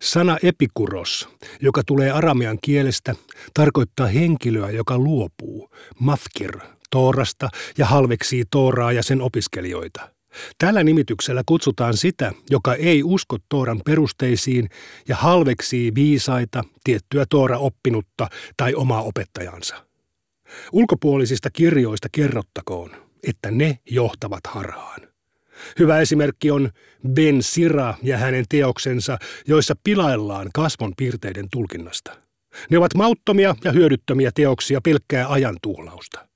Sana 0.02 0.38
epikuros, 0.44 1.30
joka 1.62 1.82
tulee 1.86 2.12
aramean 2.12 2.58
kielestä, 2.62 3.16
tarkoittaa 3.54 4.08
henkilöä, 4.08 4.70
joka 4.70 4.98
luopuu, 4.98 5.70
mafkir, 6.00 6.60
Toorasta 6.90 7.50
ja 7.78 7.86
halveksii 7.86 8.44
Tooraa 8.52 8.92
ja 8.92 9.04
sen 9.04 9.22
opiskelijoita– 9.22 10.10
Tällä 10.58 10.84
nimityksellä 10.84 11.44
kutsutaan 11.46 11.98
sitä, 11.98 12.34
joka 12.50 12.76
ei 12.76 13.04
usko 13.04 13.38
Tooran 13.50 13.82
perusteisiin 13.86 14.70
ja 15.08 15.16
halveksii 15.16 15.96
viisaita, 15.96 16.64
tiettyä 16.84 17.26
Toora 17.30 17.58
oppinutta 17.58 18.28
tai 18.58 18.76
omaa 18.76 19.02
opettajansa. 19.02 19.86
Ulkopuolisista 20.72 21.50
kirjoista 21.50 22.08
kerrottakoon. 22.12 23.08
että 23.28 23.52
ne 23.52 23.80
johtavat 23.90 24.48
harhaan. 24.48 25.02
Hyvä 25.80 26.00
esimerkki 26.00 26.52
on 26.52 26.70
Ben 27.10 27.44
Sira 27.44 27.94
ja 28.04 28.18
hänen 28.18 28.46
teoksensa, 28.50 29.18
joissa 29.48 29.76
pilaillaan 29.84 30.50
kasvon 30.54 30.94
piirteiden 30.98 31.48
tulkinnasta. 31.52 32.18
Ne 32.70 32.78
ovat 32.78 32.94
mauttomia 32.96 33.56
ja 33.64 33.72
hyödyttömiä 33.72 34.32
teoksia 34.36 34.82
pelkkää 34.82 35.28
ajan 35.28 35.58
tuhlausta. 35.62 36.27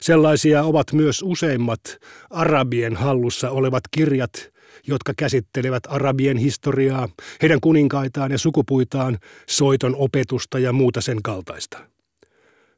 Sellaisia 0.00 0.62
ovat 0.62 0.92
myös 0.92 1.22
useimmat 1.22 1.80
arabien 2.30 2.96
hallussa 2.96 3.50
olevat 3.50 3.82
kirjat, 3.90 4.52
jotka 4.86 5.12
käsittelevät 5.16 5.82
arabien 5.88 6.36
historiaa, 6.36 7.08
heidän 7.42 7.60
kuninkaitaan 7.60 8.32
ja 8.32 8.38
sukupuitaan, 8.38 9.18
soiton 9.48 9.96
opetusta 9.96 10.58
ja 10.58 10.72
muuta 10.72 11.00
sen 11.00 11.22
kaltaista. 11.22 11.78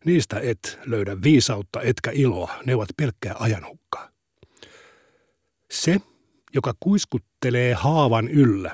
Niistä 0.05 0.41
et 0.41 0.79
löydä 0.87 1.17
viisautta 1.23 1.83
etkä 1.83 2.11
iloa, 2.15 2.53
ne 2.67 2.75
ovat 2.75 2.89
pelkkää 2.97 3.35
ajanhukkaa. 3.39 4.11
Se, 5.71 6.01
joka 6.55 6.75
kuiskuttelee 6.81 7.75
haavan 7.75 8.29
yllä, 8.29 8.73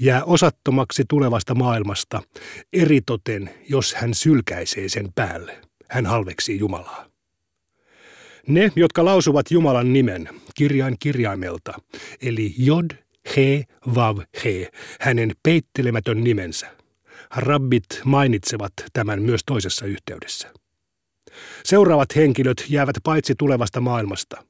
jää 0.00 0.24
osattomaksi 0.24 1.04
tulevasta 1.08 1.54
maailmasta, 1.54 2.22
eritoten 2.72 3.50
jos 3.68 3.94
hän 3.94 4.14
sylkäisee 4.14 4.88
sen 4.88 5.08
päälle. 5.14 5.60
Hän 5.88 6.06
halveksii 6.06 6.58
Jumalaa. 6.58 7.06
Ne, 8.48 8.72
jotka 8.76 9.04
lausuvat 9.04 9.50
Jumalan 9.50 9.92
nimen 9.92 10.28
kirjain 10.54 10.96
kirjaimelta, 11.00 11.72
eli 12.22 12.54
Jod, 12.58 12.90
He, 13.36 13.64
Vav, 13.94 14.18
He, 14.44 14.68
hänen 15.00 15.32
peittelemätön 15.42 16.24
nimensä. 16.24 16.76
Rabbit 17.36 17.86
mainitsevat 18.04 18.72
tämän 18.92 19.22
myös 19.22 19.40
toisessa 19.46 19.86
yhteydessä. 19.86 20.52
Seuraavat 21.64 22.16
henkilöt 22.16 22.64
jäävät 22.68 22.96
paitsi 23.02 23.34
tulevasta 23.38 23.80
maailmasta. 23.80 24.44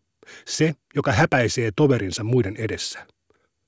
Se, 0.47 0.75
joka 0.95 1.13
häpäisee 1.13 1.71
toverinsa 1.77 2.25
muiden 2.25 2.57
edessä. 2.57 3.07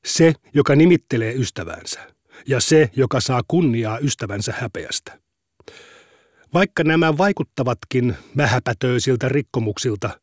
Se, 0.04 0.32
joka 0.54 0.76
nimittelee 0.76 1.34
ystävänsä. 1.34 2.00
Ja 2.46 2.60
se, 2.60 2.90
joka 2.96 3.20
saa 3.20 3.42
kunniaa 3.48 3.98
ystävänsä 3.98 4.54
häpeästä. 4.58 5.29
Vaikka 6.54 6.84
nämä 6.84 7.18
vaikuttavatkin 7.18 8.16
vähäpätöisiltä 8.36 9.28
rikkomuksilta, 9.28 10.20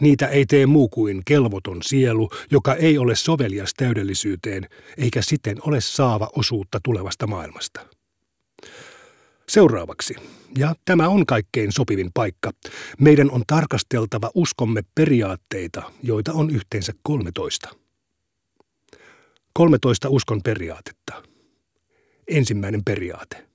niitä 0.00 0.28
ei 0.28 0.46
tee 0.46 0.66
muu 0.66 0.88
kuin 0.88 1.22
kelvoton 1.24 1.82
sielu, 1.82 2.30
joka 2.50 2.74
ei 2.74 2.98
ole 2.98 3.16
sovelias 3.16 3.74
täydellisyyteen, 3.74 4.68
eikä 4.98 5.22
siten 5.22 5.56
ole 5.60 5.80
saava 5.80 6.30
osuutta 6.36 6.80
tulevasta 6.84 7.26
maailmasta. 7.26 7.80
Seuraavaksi, 9.48 10.14
ja 10.58 10.74
tämä 10.84 11.08
on 11.08 11.26
kaikkein 11.26 11.72
sopivin 11.72 12.10
paikka, 12.14 12.50
meidän 13.00 13.30
on 13.30 13.42
tarkasteltava 13.46 14.30
uskomme 14.34 14.82
periaatteita, 14.94 15.82
joita 16.02 16.32
on 16.32 16.50
yhteensä 16.50 16.92
13. 17.02 17.68
13 19.52 20.08
uskon 20.08 20.42
periaatetta. 20.42 21.22
Ensimmäinen 22.28 22.84
periaate. 22.84 23.46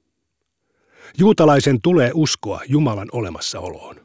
Juutalaisen 1.17 1.81
tulee 1.81 2.11
uskoa 2.13 2.61
Jumalan 2.67 3.09
olemassaoloon. 3.11 3.95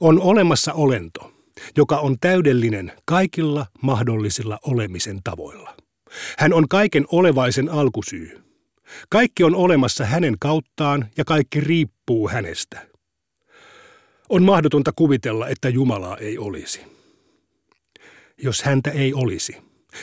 On 0.00 0.20
olemassa 0.20 0.72
olento, 0.72 1.32
joka 1.76 1.98
on 1.98 2.16
täydellinen 2.20 2.92
kaikilla 3.04 3.66
mahdollisilla 3.82 4.58
olemisen 4.62 5.20
tavoilla. 5.24 5.76
Hän 6.38 6.52
on 6.52 6.68
kaiken 6.68 7.04
olevaisen 7.12 7.68
alkusyy. 7.68 8.42
Kaikki 9.08 9.44
on 9.44 9.54
olemassa 9.54 10.04
hänen 10.04 10.36
kauttaan 10.40 11.06
ja 11.16 11.24
kaikki 11.24 11.60
riippuu 11.60 12.28
hänestä. 12.28 12.86
On 14.28 14.42
mahdotonta 14.42 14.92
kuvitella, 14.96 15.48
että 15.48 15.68
Jumalaa 15.68 16.16
ei 16.16 16.38
olisi. 16.38 16.80
Jos 18.42 18.62
häntä 18.62 18.90
ei 18.90 19.14
olisi, 19.14 19.56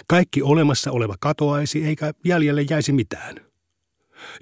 kaikki 0.07 0.41
olemassa 0.41 0.91
oleva 0.91 1.15
katoaisi 1.19 1.85
eikä 1.85 2.13
jäljelle 2.25 2.65
jäisi 2.69 2.91
mitään. 2.91 3.41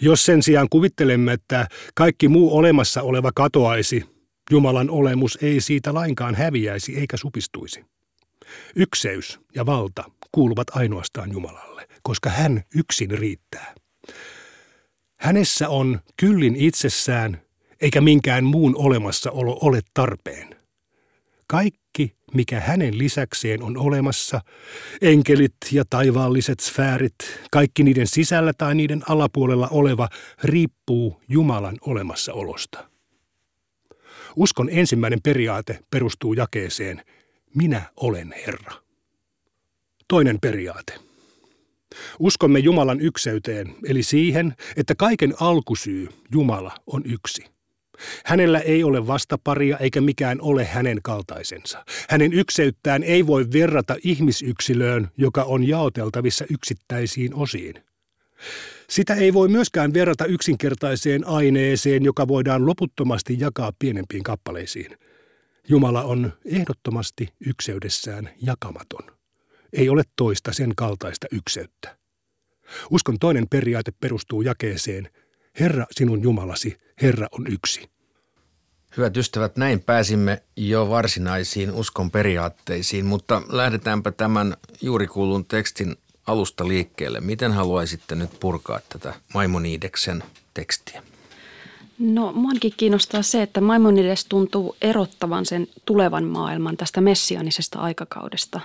Jos 0.01 0.25
sen 0.25 0.43
sijaan 0.43 0.67
kuvittelemme, 0.69 1.33
että 1.33 1.67
kaikki 1.95 2.27
muu 2.27 2.57
olemassa 2.57 3.01
oleva 3.01 3.31
katoaisi, 3.35 4.05
Jumalan 4.51 4.89
olemus 4.89 5.37
ei 5.41 5.61
siitä 5.61 5.93
lainkaan 5.93 6.35
häviäisi 6.35 6.97
eikä 6.99 7.17
supistuisi. 7.17 7.85
Ykseys 8.75 9.39
ja 9.55 9.65
valta 9.65 10.03
kuuluvat 10.31 10.67
ainoastaan 10.75 11.31
Jumalalle, 11.31 11.87
koska 12.03 12.29
hän 12.29 12.63
yksin 12.75 13.11
riittää. 13.11 13.75
Hänessä 15.19 15.69
on 15.69 15.99
kyllin 16.17 16.55
itsessään, 16.55 17.41
eikä 17.81 18.01
minkään 18.01 18.43
muun 18.43 18.75
olemassaolo 18.77 19.59
ole 19.61 19.81
tarpeen. 19.93 20.55
Kaikki, 21.47 22.15
mikä 22.33 22.59
hänen 22.59 22.97
lisäkseen 22.97 23.63
on 23.63 23.77
olemassa, 23.77 24.41
enkelit 25.01 25.55
ja 25.71 25.83
taivaalliset 25.89 26.59
sfäärit, 26.59 27.15
kaikki 27.51 27.83
niiden 27.83 28.07
sisällä 28.07 28.53
tai 28.57 28.75
niiden 28.75 29.01
alapuolella 29.09 29.67
oleva, 29.71 30.09
riippuu 30.43 31.21
Jumalan 31.29 31.77
olemassaolosta. 31.81 32.89
Uskon 34.35 34.69
ensimmäinen 34.71 35.21
periaate 35.21 35.79
perustuu 35.91 36.33
jakeeseen 36.33 37.01
Minä 37.55 37.81
olen 37.95 38.33
Herra. 38.45 38.73
Toinen 40.07 40.39
periaate. 40.39 40.93
Uskomme 42.19 42.59
Jumalan 42.59 42.99
ykseyteen, 42.99 43.75
eli 43.85 44.03
siihen, 44.03 44.55
että 44.77 44.95
kaiken 44.95 45.33
alkusyy 45.39 46.07
Jumala 46.31 46.71
on 46.87 47.03
yksi. 47.05 47.52
Hänellä 48.25 48.59
ei 48.59 48.83
ole 48.83 49.07
vastaparia 49.07 49.77
eikä 49.77 50.01
mikään 50.01 50.41
ole 50.41 50.65
hänen 50.65 50.99
kaltaisensa. 51.03 51.85
Hänen 52.09 52.33
ykseyttään 52.33 53.03
ei 53.03 53.27
voi 53.27 53.45
verrata 53.53 53.95
ihmisyksilöön, 54.03 55.07
joka 55.17 55.43
on 55.43 55.67
jaoteltavissa 55.67 56.45
yksittäisiin 56.49 57.33
osiin. 57.33 57.73
Sitä 58.89 59.13
ei 59.13 59.33
voi 59.33 59.47
myöskään 59.47 59.93
verrata 59.93 60.25
yksinkertaiseen 60.25 61.27
aineeseen, 61.27 62.03
joka 62.03 62.27
voidaan 62.27 62.65
loputtomasti 62.65 63.37
jakaa 63.39 63.71
pienempiin 63.79 64.23
kappaleisiin. 64.23 64.97
Jumala 65.69 66.03
on 66.03 66.33
ehdottomasti 66.45 67.27
ykseydessään 67.47 68.29
jakamaton. 68.41 69.11
Ei 69.73 69.89
ole 69.89 70.03
toista 70.15 70.53
sen 70.53 70.73
kaltaista 70.75 71.27
ykseyttä. 71.31 71.97
Uskon 72.89 73.19
toinen 73.19 73.47
periaate 73.49 73.91
perustuu 73.99 74.41
jakeeseen 74.41 75.09
Herra 75.59 75.85
sinun 75.91 76.23
Jumalasi, 76.23 76.77
Herra 77.01 77.27
on 77.31 77.47
yksi. 77.47 77.92
Hyvät 78.97 79.17
ystävät, 79.17 79.57
näin 79.57 79.79
pääsimme 79.79 80.41
jo 80.55 80.89
varsinaisiin 80.89 81.71
uskon 81.71 82.11
periaatteisiin, 82.11 83.05
mutta 83.05 83.41
lähdetäänpä 83.49 84.11
tämän 84.11 84.57
juuri 84.81 85.07
kuulun 85.07 85.45
tekstin 85.45 85.95
alusta 86.27 86.67
liikkeelle. 86.67 87.19
Miten 87.19 87.51
haluaisitte 87.51 88.15
nyt 88.15 88.29
purkaa 88.39 88.79
tätä 88.89 89.13
Maimonideksen 89.33 90.23
tekstiä? 90.53 91.03
No, 91.99 92.31
muankin 92.31 92.73
kiinnostaa 92.77 93.21
se, 93.21 93.41
että 93.41 93.61
Maimonides 93.61 94.25
tuntuu 94.25 94.75
erottavan 94.81 95.45
sen 95.45 95.67
tulevan 95.85 96.23
maailman 96.23 96.77
tästä 96.77 97.01
messianisesta 97.01 97.79
aikakaudesta. 97.79 98.59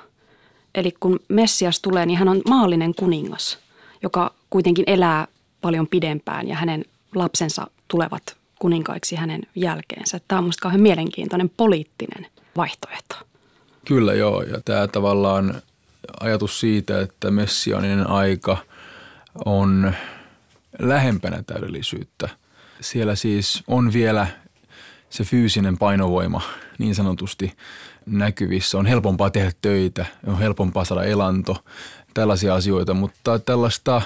Eli 0.74 0.92
kun 1.00 1.20
Messias 1.28 1.80
tulee, 1.80 2.06
niin 2.06 2.18
hän 2.18 2.28
on 2.28 2.42
maallinen 2.48 2.94
kuningas, 2.94 3.58
joka 4.02 4.34
kuitenkin 4.50 4.84
elää 4.86 5.26
paljon 5.60 5.86
pidempään 5.86 6.48
ja 6.48 6.56
hänen 6.56 6.84
lapsensa 7.14 7.66
tulevat 7.88 8.37
kuninkaiksi 8.58 9.16
hänen 9.16 9.42
jälkeensä. 9.54 10.20
Tämä 10.28 10.38
on 10.38 10.44
minusta 10.44 10.62
kauhean 10.62 10.80
mielenkiintoinen 10.80 11.50
poliittinen 11.56 12.26
vaihtoehto. 12.56 13.14
Kyllä 13.84 14.14
joo, 14.14 14.42
ja 14.42 14.60
tämä 14.64 14.86
tavallaan 14.86 15.62
ajatus 16.20 16.60
siitä, 16.60 17.00
että 17.00 17.30
messianinen 17.30 18.06
aika 18.06 18.56
on 19.44 19.92
lähempänä 20.78 21.42
täydellisyyttä. 21.42 22.28
Siellä 22.80 23.14
siis 23.14 23.62
on 23.66 23.92
vielä 23.92 24.26
se 25.10 25.24
fyysinen 25.24 25.78
painovoima 25.78 26.42
niin 26.78 26.94
sanotusti 26.94 27.52
näkyvissä. 28.06 28.78
On 28.78 28.86
helpompaa 28.86 29.30
tehdä 29.30 29.52
töitä, 29.62 30.06
on 30.26 30.38
helpompaa 30.38 30.84
saada 30.84 31.04
elanto, 31.04 31.56
tällaisia 32.14 32.54
asioita, 32.54 32.94
mutta 32.94 33.38
tällaista 33.38 34.02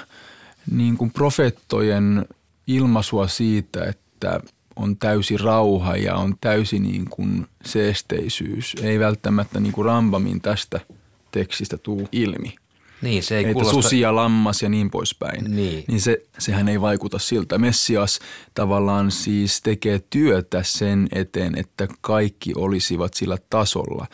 niin 0.71 0.97
kuin 0.97 1.11
profettojen 1.11 2.25
ilmaisua 2.67 3.27
siitä, 3.27 3.83
että 3.83 4.02
on 4.75 4.97
täysi 4.97 5.37
rauha 5.37 5.97
ja 5.97 6.15
on 6.15 6.35
täysi 6.41 6.79
niin 6.79 7.05
kuin 7.09 7.47
seesteisyys. 7.65 8.75
Ei 8.81 8.99
välttämättä 8.99 9.59
niin 9.59 9.73
kuin 9.73 9.85
Rambamin 9.85 10.41
tästä– 10.41 10.79
tekstistä 11.33 11.77
tuu 11.77 12.07
ilmi. 12.11 12.55
Niin, 13.01 13.23
se 13.23 13.37
ei 13.37 13.41
että 13.41 13.53
kuulosta... 13.53 13.81
susi 13.81 13.99
ja 13.99 14.15
lammas 14.15 14.61
ja 14.61 14.69
niin 14.69 14.89
poispäin. 14.89 15.55
Niin. 15.55 15.83
niin 15.87 16.01
se, 16.01 16.21
sehän 16.39 16.69
ei 16.69 16.81
vaikuta 16.81 17.19
siltä. 17.19 17.57
Messias 17.57 18.19
tavallaan 18.53 19.11
siis 19.11 19.61
tekee 19.61 20.01
työtä 20.09 20.63
sen 20.63 21.07
eteen, 21.11 21.57
että 21.57 21.87
kaikki 22.01 22.53
olisivat 22.55 23.13
sillä 23.13 23.37
tasolla, 23.49 24.07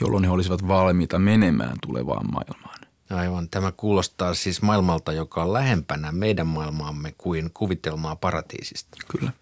jolloin 0.00 0.24
he 0.24 0.30
olisivat 0.30 0.68
valmiita 0.68 1.18
menemään 1.18 1.76
tulevaan 1.86 2.26
maailmaan. 2.32 2.67
Aivan. 3.10 3.48
Tämä 3.48 3.72
kuulostaa 3.72 4.34
siis 4.34 4.62
maailmalta, 4.62 5.12
joka 5.12 5.42
on 5.42 5.52
lähempänä 5.52 6.12
meidän 6.12 6.46
maailmaamme 6.46 7.14
kuin 7.18 7.50
kuvitelmaa 7.54 8.16
paratiisista. 8.16 8.98
Kyllä. 9.08 9.32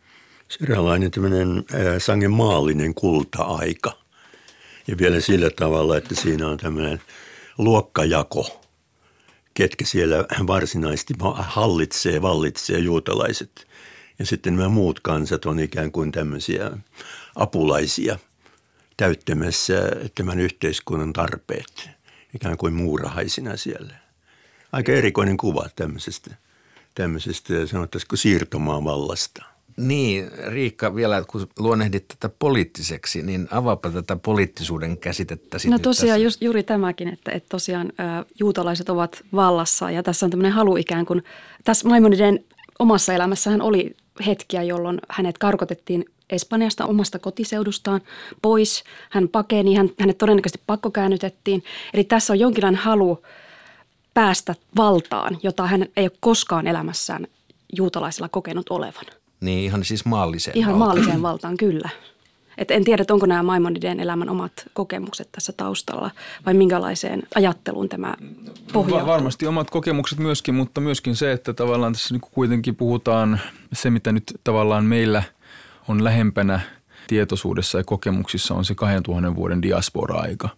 Se 0.49 0.65
eräänlainen 0.65 1.11
tämmöinen 1.11 1.65
sangen 1.99 2.31
maallinen 2.31 2.95
kulta-aika– 2.95 3.93
Ja 4.89 4.99
vielä 4.99 5.21
sillä 5.21 5.51
tavalla, 5.51 5.97
että 5.97 6.15
siinä 6.15 6.49
on 6.49 6.59
tämmöinen 6.59 7.03
luokkajako, 7.59 8.61
ketkä 9.55 9.85
siellä 9.85 10.17
varsinaisesti 10.47 11.15
hallitsee, 11.35 12.23
vallitsee 12.23 12.79
juutalaiset. 12.79 13.67
Ja 14.19 14.27
sitten 14.27 14.57
nämä 14.57 14.69
muut 14.69 15.01
kansat 15.01 15.45
on 15.45 15.59
ikään 15.61 15.93
kuin 15.93 16.13
tämmöisiä 16.13 16.71
apulaisia 17.37 18.19
täyttämässä 18.97 19.75
tämän 20.15 20.39
yhteiskunnan 20.41 21.13
tarpeet, 21.13 21.91
ikään 22.37 22.57
kuin 22.57 22.75
muurahaisina 22.75 23.57
siellä. 23.57 23.95
Aika 24.73 24.93
erikoinen 24.93 25.37
kuva 25.37 25.69
tämmöisestä, 25.77 26.35
tämmöisestä 26.95 27.67
sanottaisiko 27.67 28.17
siirtomaan 28.17 28.85
vallasta. 28.85 29.45
Niin, 29.77 30.31
Riikka, 30.49 30.95
vielä 30.95 31.25
kun 31.29 31.49
luonnehdit 31.59 32.09
tätä 32.09 32.35
poliittiseksi, 32.39 33.23
niin 33.23 33.49
avaapa 33.51 33.91
tätä 33.91 34.17
poliittisuuden 34.17 34.99
käsitettä. 34.99 35.59
No 35.69 35.79
tosiaan 35.79 36.23
just, 36.23 36.43
juuri 36.43 36.63
tämäkin, 36.63 37.09
että, 37.09 37.31
että 37.31 37.49
tosiaan 37.49 37.87
ä, 38.01 38.25
juutalaiset 38.41 38.89
ovat 38.89 39.23
vallassa 39.33 39.91
ja 39.91 40.03
tässä 40.03 40.27
on 40.27 40.31
tämmöinen 40.31 40.53
halu 40.53 40.77
ikään 40.77 41.07
kuin, 41.07 41.25
tässä 41.65 41.89
Maimoniden 41.89 42.45
omassa 42.79 43.15
elämässähän 43.15 43.63
oli 43.63 43.97
hetkiä, 44.27 44.63
jolloin 44.63 44.99
hänet 45.09 45.39
karkotettiin 45.39 46.05
Espanjasta 46.31 46.87
omasta 46.87 47.19
kotiseudustaan 47.19 48.01
pois. 48.43 48.85
Hän 49.11 49.29
pakeni, 49.29 49.75
hän, 49.75 49.91
hänet 50.01 50.19
todennäköisesti 50.19 50.63
pakkokäännytettiin. 50.67 51.65
Eli 51.95 52.05
tässä 52.05 52.33
on 52.33 52.39
jonkinlainen 52.39 52.81
halu 52.81 53.23
päästä 54.15 54.55
valtaan, 54.77 55.39
jota 55.43 55.67
hän 55.67 55.87
ei 55.97 56.05
ole 56.05 56.13
koskaan 56.21 56.67
elämässään 56.67 57.27
juutalaisilla 57.77 58.29
kokenut 58.29 58.69
olevan. 58.71 59.05
Niin 59.41 59.65
ihan 59.65 59.85
siis 59.85 60.05
maalliseen 60.05 60.59
Ihan 60.59 60.73
valtaan. 60.73 60.89
maalliseen 60.89 61.23
valtaan, 61.23 61.57
kyllä. 61.57 61.89
Et 62.59 62.71
en 62.71 62.85
tiedä, 62.85 63.05
onko 63.11 63.27
nämä 63.27 63.43
Maimonideen 63.43 64.01
elämän 64.01 64.29
omat 64.29 64.53
kokemukset 64.73 65.29
tässä 65.33 65.53
taustalla 65.53 66.11
vai 66.47 66.55
minkälaiseen 66.55 67.23
ajatteluun 67.35 67.89
tämä 67.89 68.15
pohjautuu. 68.73 69.07
Va- 69.07 69.13
varmasti 69.13 69.47
omat 69.47 69.71
kokemukset 69.71 70.19
myöskin, 70.19 70.55
mutta 70.55 70.81
myöskin 70.81 71.17
se, 71.17 71.33
että 71.33 71.53
tavallaan 71.55 71.93
tässä 71.93 72.15
niin 72.15 72.21
kuitenkin 72.21 72.77
puhutaan 72.77 73.41
se, 73.73 73.91
mitä 73.91 74.13
nyt 74.13 74.41
tavallaan 74.45 74.85
meillä 74.85 75.23
on 75.89 76.05
lähempänä 76.05 76.61
tietoisuudessa 77.07 77.79
ja 77.79 77.85
kokemuksissa 77.85 78.55
on 78.55 78.65
se 78.65 78.75
2000 78.75 79.35
vuoden 79.35 79.63
diaspora-aika. 79.63 80.49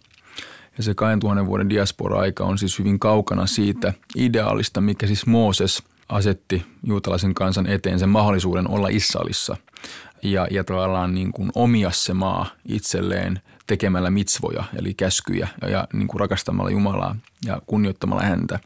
Ja 0.77 0.83
se 0.83 0.93
2000 0.93 1.45
vuoden 1.45 1.69
diaspora-aika 1.69 2.43
on 2.43 2.57
siis 2.57 2.79
hyvin 2.79 2.99
kaukana 2.99 3.45
siitä 3.45 3.93
ideaalista, 4.15 4.81
mikä 4.81 5.07
siis 5.07 5.25
Mooses 5.25 5.83
asetti 6.09 6.65
juutalaisen 6.83 7.33
kansan 7.33 7.67
eteen 7.67 7.99
sen 7.99 8.09
mahdollisuuden 8.09 8.69
olla 8.69 8.87
Israelissa 8.91 9.57
ja, 10.23 10.47
ja 10.51 10.63
tavallaan 10.63 11.15
niin 11.15 11.31
kuin 11.31 11.51
omia 11.55 11.91
se 11.91 12.13
maa 12.13 12.49
itselleen 12.65 13.41
tekemällä 13.67 14.09
mitsvoja, 14.09 14.63
eli 14.75 14.93
käskyjä 14.93 15.47
ja, 15.61 15.69
ja 15.69 15.87
niin 15.93 16.07
kuin 16.07 16.19
rakastamalla 16.19 16.69
Jumalaa 16.69 17.15
ja 17.45 17.61
kunnioittamalla 17.67 18.23
häntä. 18.23 18.59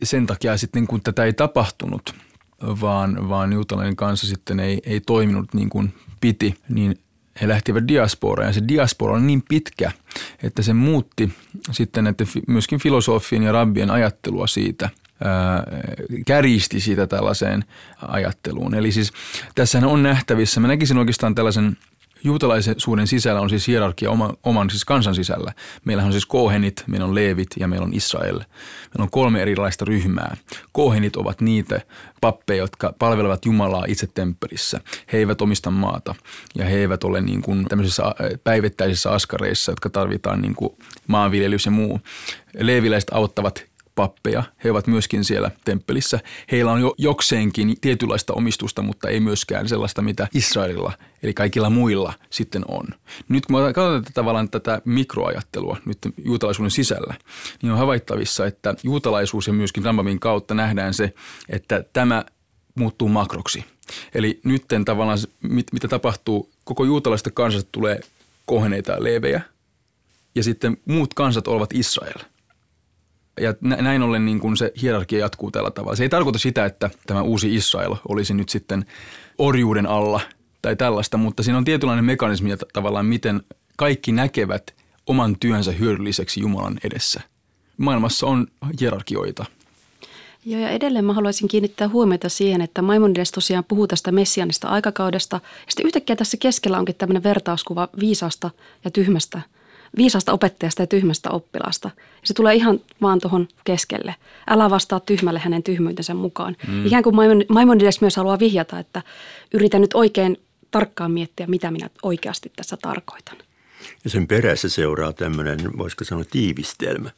Ja 0.00 0.06
sen 0.06 0.26
takia 0.26 0.56
sitten 0.56 0.86
kun 0.86 1.00
tätä 1.00 1.24
ei 1.24 1.32
tapahtunut, 1.32 2.14
vaan, 2.62 3.28
vaan 3.28 3.52
juutalainen 3.52 3.96
kansa 3.96 4.26
sitten 4.26 4.60
ei, 4.60 4.80
ei 4.86 5.00
toiminut 5.00 5.54
niin 5.54 5.68
kuin 5.68 5.94
piti, 6.20 6.54
niin 6.68 6.98
he 7.40 7.48
lähtivät 7.48 7.88
diasporaan 7.88 8.48
ja 8.48 8.52
se 8.52 8.62
diaspora 8.68 9.14
on 9.14 9.26
niin 9.26 9.42
pitkä, 9.48 9.92
että 10.42 10.62
se 10.62 10.72
muutti 10.72 11.32
sitten 11.70 12.04
näiden 12.04 12.26
myöskin 12.48 12.80
filosofien 12.80 13.42
ja 13.42 13.52
rabbien 13.52 13.90
ajattelua 13.90 14.46
siitä– 14.46 14.90
kärjisti 16.26 16.80
siitä 16.80 17.06
tällaiseen 17.06 17.64
ajatteluun. 18.08 18.74
Eli 18.74 18.92
siis 18.92 19.12
tässähän 19.54 19.88
on 19.88 20.02
nähtävissä, 20.02 20.60
mä 20.60 20.68
näkisin 20.68 20.98
oikeastaan 20.98 21.34
tällaisen 21.34 21.76
juutalaisuuden 22.24 23.06
sisällä 23.06 23.40
on 23.40 23.50
siis 23.50 23.66
hierarkia 23.68 24.10
oman, 24.10 24.36
oman 24.42 24.70
siis 24.70 24.84
kansan 24.84 25.14
sisällä. 25.14 25.52
Meillä 25.84 26.04
on 26.04 26.12
siis 26.12 26.26
kohenit, 26.26 26.84
meillä 26.86 27.06
on 27.06 27.14
leevit 27.14 27.48
ja 27.58 27.68
meillä 27.68 27.84
on 27.84 27.94
Israel. 27.94 28.38
Meillä 28.38 29.02
on 29.02 29.10
kolme 29.10 29.42
erilaista 29.42 29.84
ryhmää. 29.84 30.36
Kohenit 30.72 31.16
ovat 31.16 31.40
niitä 31.40 31.80
pappeja, 32.20 32.62
jotka 32.62 32.94
palvelevat 32.98 33.44
Jumalaa 33.44 33.84
itse 33.88 34.06
temppelissä. 34.06 34.80
He 35.12 35.18
eivät 35.18 35.42
omista 35.42 35.70
maata 35.70 36.14
ja 36.54 36.64
he 36.64 36.76
eivät 36.76 37.04
ole 37.04 37.20
niin 37.20 37.42
kuin 37.42 37.64
tämmöisissä 37.64 38.02
päivittäisissä 38.44 39.10
askareissa, 39.10 39.72
jotka 39.72 39.90
tarvitaan 39.90 40.42
niin 40.42 40.54
kuin 40.54 40.72
maanviljelys 41.06 41.66
ja 41.66 41.70
muu. 41.70 42.00
Leeviläiset 42.58 43.10
auttavat 43.12 43.64
pappeja. 43.94 44.42
He 44.64 44.70
ovat 44.70 44.86
myöskin 44.86 45.24
siellä 45.24 45.50
temppelissä. 45.64 46.20
Heillä 46.52 46.72
on 46.72 46.80
jo 46.80 46.94
jokseenkin 46.98 47.76
tietynlaista 47.80 48.32
omistusta, 48.32 48.82
mutta 48.82 49.08
ei 49.08 49.20
myöskään 49.20 49.68
sellaista, 49.68 50.02
mitä 50.02 50.28
Israelilla, 50.34 50.92
eli 51.22 51.34
kaikilla 51.34 51.70
muilla 51.70 52.12
sitten 52.30 52.62
on. 52.68 52.86
Nyt 53.28 53.46
kun 53.46 53.56
katsotaan 53.56 54.04
tavallaan 54.14 54.50
tätä 54.50 54.82
mikroajattelua 54.84 55.76
nyt 55.86 55.98
juutalaisuuden 56.24 56.70
sisällä, 56.70 57.14
niin 57.62 57.72
on 57.72 57.78
havaittavissa, 57.78 58.46
että 58.46 58.74
juutalaisuus 58.82 59.46
ja 59.46 59.52
myöskin 59.52 59.84
Rambamin 59.84 60.20
kautta 60.20 60.54
nähdään 60.54 60.94
se, 60.94 61.14
että 61.48 61.84
tämä 61.92 62.24
muuttuu 62.74 63.08
makroksi. 63.08 63.64
Eli 64.14 64.40
nyt 64.44 64.64
tavallaan 64.84 65.18
mitä 65.72 65.88
tapahtuu, 65.88 66.50
koko 66.64 66.84
juutalaista 66.84 67.30
kansasta 67.30 67.68
tulee 67.72 68.00
koheneita 68.46 68.96
leevejä, 68.98 69.40
ja 70.34 70.42
sitten 70.42 70.76
muut 70.84 71.14
kansat 71.14 71.48
ovat 71.48 71.72
Israel– 71.72 72.18
ja 73.42 73.54
näin 73.60 74.02
ollen 74.02 74.24
niin 74.24 74.40
kuin 74.40 74.56
se 74.56 74.72
hierarkia 74.82 75.18
jatkuu 75.18 75.50
tällä 75.50 75.70
tavalla. 75.70 75.96
Se 75.96 76.02
ei 76.02 76.08
tarkoita 76.08 76.38
sitä, 76.38 76.64
että 76.64 76.90
tämä 77.06 77.22
uusi 77.22 77.54
Israel 77.54 77.94
olisi 78.08 78.34
nyt 78.34 78.48
sitten 78.48 78.84
orjuuden 79.38 79.86
alla 79.86 80.20
tai 80.62 80.76
tällaista, 80.76 81.16
mutta 81.16 81.42
siinä 81.42 81.58
on 81.58 81.64
tietynlainen 81.64 82.04
mekanismi 82.04 82.50
ja 82.50 82.56
tavallaan 82.72 83.06
miten 83.06 83.42
kaikki 83.76 84.12
näkevät 84.12 84.74
oman 85.06 85.36
työnsä 85.40 85.72
hyödylliseksi 85.72 86.40
Jumalan 86.40 86.78
edessä. 86.84 87.20
Maailmassa 87.76 88.26
on 88.26 88.46
hierarkioita. 88.80 89.44
Joo, 90.44 90.60
ja 90.60 90.68
edelleen 90.68 91.04
mä 91.04 91.12
haluaisin 91.12 91.48
kiinnittää 91.48 91.88
huomiota 91.88 92.28
siihen, 92.28 92.60
että 92.60 92.82
Maimonides 92.82 93.30
tosiaan 93.30 93.64
puhuu 93.64 93.86
tästä 93.86 94.12
messianista 94.12 94.68
aikakaudesta. 94.68 95.36
Ja 95.36 95.66
sitten 95.68 95.86
yhtäkkiä 95.86 96.16
tässä 96.16 96.36
keskellä 96.36 96.78
onkin 96.78 96.94
tämmöinen 96.94 97.22
vertauskuva 97.22 97.88
viisaasta 98.00 98.50
ja 98.84 98.90
tyhmästä– 98.90 99.40
viisasta 99.96 100.32
opettajasta 100.32 100.82
ja 100.82 100.86
tyhmästä 100.86 101.30
oppilaasta. 101.30 101.90
Ja 101.96 102.26
se 102.26 102.34
tulee 102.34 102.54
ihan 102.54 102.80
vaan 103.02 103.20
tuohon 103.20 103.48
keskelle. 103.64 104.14
Älä 104.46 104.70
vastaa 104.70 105.00
tyhmälle 105.00 105.38
hänen 105.38 105.62
tyhmyytensä 105.62 106.14
mukaan. 106.14 106.56
Mm. 106.68 106.86
Ikään 106.86 107.02
kuin 107.02 107.16
Maimonides 107.48 108.00
myös 108.00 108.16
haluaa 108.16 108.38
vihjata, 108.38 108.78
että 108.78 109.02
yritän 109.54 109.80
nyt 109.80 109.94
oikein 109.94 110.40
tarkkaan 110.70 111.10
miettiä, 111.10 111.46
mitä 111.46 111.70
minä 111.70 111.90
oikeasti 112.02 112.52
tässä 112.56 112.76
tarkoitan. 112.76 113.36
Ja 114.04 114.10
sen 114.10 114.26
perässä 114.28 114.68
seuraa 114.68 115.12
tämmöinen, 115.12 115.78
voisiko 115.78 116.04
sanoa 116.04 116.24
tiivistelmä, 116.30 117.10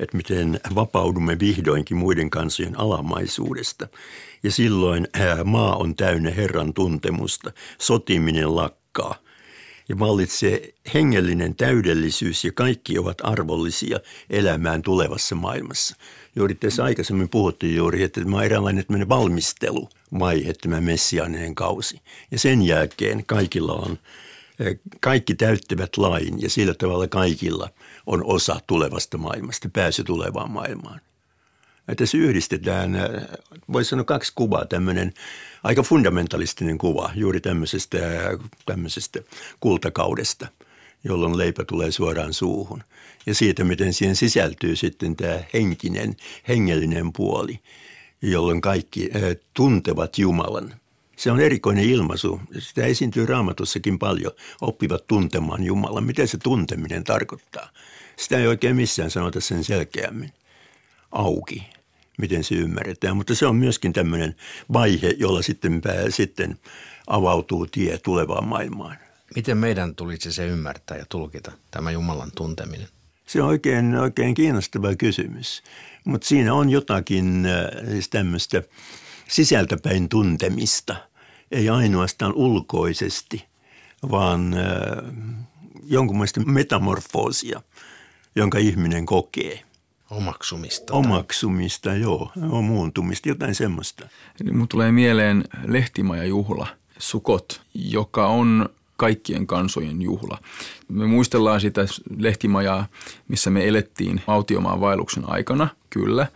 että 0.00 0.16
miten 0.16 0.60
vapaudumme 0.74 1.38
vihdoinkin 1.38 1.96
muiden 1.96 2.30
kansojen 2.30 2.78
alamaisuudesta. 2.78 3.88
Ja 4.42 4.50
silloin 4.50 5.08
maa 5.44 5.76
on 5.76 5.94
täynnä 5.94 6.30
Herran 6.30 6.74
tuntemusta, 6.74 7.52
sotiminen 7.78 8.56
lakkaa– 8.56 9.14
ja 9.88 9.98
vallitsee 9.98 10.74
hengellinen 10.94 11.54
täydellisyys 11.54 12.44
ja 12.44 12.52
kaikki 12.52 12.98
ovat 12.98 13.18
arvollisia 13.22 14.00
elämään 14.30 14.82
tulevassa 14.82 15.34
maailmassa. 15.34 15.96
Juuri 16.36 16.54
tässä 16.54 16.84
aikaisemmin 16.84 17.28
puhuttiin 17.28 17.76
juuri, 17.76 18.02
että 18.02 18.20
tämä 18.20 18.36
on 18.36 18.44
eräänlainen 18.44 19.08
valmisteluvaihe, 19.08 20.54
tämä 20.54 20.80
messiaaninen 20.80 21.54
kausi. 21.54 22.00
Ja 22.30 22.38
sen 22.38 22.62
jälkeen 22.62 23.26
kaikilla 23.26 23.72
on, 23.72 23.98
eh, 24.60 24.78
kaikki 25.00 25.34
täyttävät 25.34 25.96
lain 25.96 26.42
ja 26.42 26.50
sillä 26.50 26.74
tavalla 26.74 27.08
kaikilla 27.08 27.68
on 28.06 28.24
osa 28.24 28.60
tulevasta 28.66 29.18
maailmasta, 29.18 29.68
pääsy 29.72 30.04
tulevaan 30.04 30.50
maailmaan. 30.50 31.00
Ja 31.88 31.94
tässä 31.94 32.18
yhdistetään, 32.18 32.96
eh, 32.96 33.02
voisi 33.72 33.90
sanoa 33.90 34.04
kaksi 34.04 34.32
kuvaa, 34.34 34.66
tämmöinen 34.66 35.12
aika 35.64 35.82
fundamentalistinen 35.82 36.78
kuva 36.78 37.10
juuri 37.14 37.40
tämmöisestä, 37.40 37.98
tämmöisestä 38.66 39.20
kultakaudesta, 39.60 40.46
jolloin 41.04 41.38
leipä 41.38 41.64
tulee 41.64 41.90
suoraan 41.90 42.32
suuhun. 42.32 42.84
Ja 43.26 43.34
siitä, 43.34 43.64
miten 43.64 43.92
siihen 43.92 44.16
sisältyy 44.16 44.76
sitten 44.76 45.16
tämä 45.16 45.40
henkinen, 45.54 46.16
hengellinen 46.48 47.12
puoli, 47.12 47.60
jolloin 48.22 48.60
kaikki 48.60 49.10
äh, 49.16 49.22
tuntevat 49.54 50.18
Jumalan. 50.18 50.74
Se 51.16 51.30
on 51.30 51.40
erikoinen 51.40 51.84
ilmaisu. 51.84 52.40
Sitä 52.58 52.84
esiintyy 52.84 53.26
raamatussakin 53.26 53.98
paljon. 53.98 54.32
Oppivat 54.60 55.06
tuntemaan 55.06 55.64
Jumalan. 55.64 56.04
Miten 56.04 56.28
se 56.28 56.38
tunteminen 56.38 57.04
tarkoittaa? 57.04 57.70
Sitä 58.16 58.38
ei 58.38 58.46
oikein 58.46 58.76
missään 58.76 59.10
sanota 59.10 59.40
sen 59.40 59.64
selkeämmin 59.64 60.32
auki 61.12 61.77
miten 62.18 62.44
se 62.44 62.54
ymmärretään. 62.54 63.16
Mutta 63.16 63.34
se 63.34 63.46
on 63.46 63.56
myöskin 63.56 63.92
tämmöinen 63.92 64.36
vaihe, 64.72 65.14
jolla 65.18 65.42
sitten, 65.42 65.80
pää, 65.80 66.10
sitten 66.10 66.58
avautuu 67.06 67.66
tie 67.66 67.98
tulevaan 67.98 68.48
maailmaan. 68.48 68.96
Miten 69.34 69.58
meidän 69.58 69.94
tulisi 69.94 70.32
se 70.32 70.46
ymmärtää 70.46 70.96
ja 70.96 71.06
tulkita, 71.08 71.52
tämä 71.70 71.90
Jumalan 71.90 72.30
tunteminen? 72.34 72.88
Se 73.26 73.42
on 73.42 73.48
oikein, 73.48 73.94
oikein 73.94 74.34
kiinnostava 74.34 74.96
kysymys. 74.96 75.62
Mutta 76.04 76.26
siinä 76.26 76.54
on 76.54 76.70
jotakin 76.70 77.46
äh, 77.46 77.88
siis 77.90 78.08
tämmöistä 78.08 78.62
sisältäpäin 79.28 80.08
tuntemista. 80.08 80.96
Ei 81.50 81.68
ainoastaan 81.68 82.32
ulkoisesti, 82.34 83.44
vaan 84.10 84.54
äh, 84.54 85.14
jonkunlaista 85.84 86.40
metamorfoosia, 86.40 87.62
jonka 88.36 88.58
ihminen 88.58 89.06
kokee. 89.06 89.67
Omaksumista. 90.10 90.94
Omaksumista, 90.94 91.94
joo. 91.94 92.32
On 92.50 92.64
muuntumista, 92.64 93.28
jotain 93.28 93.54
semmoista. 93.54 94.08
Niin 94.44 94.56
mun 94.56 94.68
tulee 94.68 94.92
mieleen 94.92 95.44
lehtimajajuhla, 95.66 96.66
Sukot, 96.98 97.60
joka 97.74 98.26
on 98.26 98.68
kaikkien 98.96 99.46
kansojen 99.46 100.02
juhla. 100.02 100.38
Me 100.88 101.06
muistellaan 101.06 101.60
sitä 101.60 101.86
lehtimajaa, 102.16 102.86
missä 103.28 103.50
me 103.50 103.68
elettiin 103.68 104.20
autiomaan 104.26 104.80
vaelluksen 104.80 105.24
aikana, 105.26 105.68
kyllä. 105.90 106.26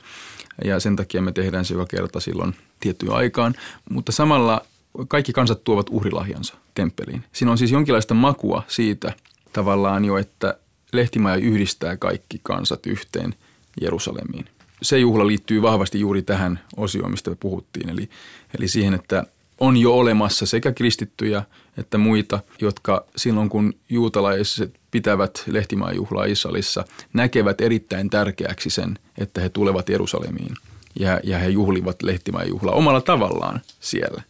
Ja 0.64 0.80
sen 0.80 0.96
takia 0.96 1.22
me 1.22 1.32
tehdään 1.32 1.64
se 1.64 1.74
joka 1.74 1.86
kerta 1.86 2.20
silloin 2.20 2.54
tiettyyn 2.80 3.12
aikaan. 3.12 3.54
Mutta 3.90 4.12
samalla 4.12 4.62
kaikki 5.08 5.32
kansat 5.32 5.64
tuovat 5.64 5.86
uhrilahjansa 5.90 6.54
temppeliin. 6.74 7.24
Siinä 7.32 7.50
on 7.50 7.58
siis 7.58 7.70
jonkinlaista 7.70 8.14
makua 8.14 8.62
siitä 8.68 9.12
tavallaan 9.52 10.04
jo, 10.04 10.16
että 10.16 10.58
lehtimaja 10.92 11.36
yhdistää 11.36 11.96
kaikki 11.96 12.40
kansat 12.42 12.86
yhteen 12.86 13.34
Jerusalemiin. 13.80 14.44
Se 14.82 14.98
juhla 14.98 15.26
liittyy 15.26 15.62
vahvasti 15.62 16.00
juuri 16.00 16.22
tähän 16.22 16.60
osioon, 16.76 17.10
mistä 17.10 17.30
me 17.30 17.36
puhuttiin, 17.40 17.88
eli, 17.88 18.10
eli 18.58 18.68
siihen, 18.68 18.94
että 18.94 19.26
on 19.60 19.76
jo 19.76 19.94
olemassa 19.94 20.46
sekä 20.46 20.72
kristittyjä 20.72 21.42
että 21.76 21.98
muita, 21.98 22.40
jotka 22.60 23.04
silloin 23.16 23.48
kun 23.48 23.74
juutalaiset 23.88 24.74
pitävät 24.90 25.42
lehtimaajuhlaa 25.46 26.24
Israelissa, 26.24 26.84
näkevät 27.12 27.60
erittäin 27.60 28.10
tärkeäksi 28.10 28.70
sen, 28.70 28.98
että 29.18 29.40
he 29.40 29.48
tulevat 29.48 29.88
Jerusalemiin 29.88 30.56
ja, 31.00 31.20
ja 31.24 31.38
he 31.38 31.48
juhlivat 31.48 32.02
lehtimaajuhlaa 32.02 32.74
omalla 32.74 33.00
tavallaan 33.00 33.60
siellä. 33.80 34.22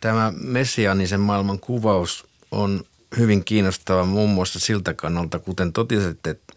Tämä 0.00 0.32
messiaanisen 0.40 1.20
maailman 1.20 1.58
kuvaus 1.58 2.26
on 2.50 2.84
hyvin 3.18 3.44
kiinnostava 3.44 4.04
muun 4.04 4.30
muassa 4.30 4.58
siltä 4.58 4.94
kannalta, 4.94 5.38
kuten 5.38 5.72
totesitte, 5.72 6.30
että 6.30 6.51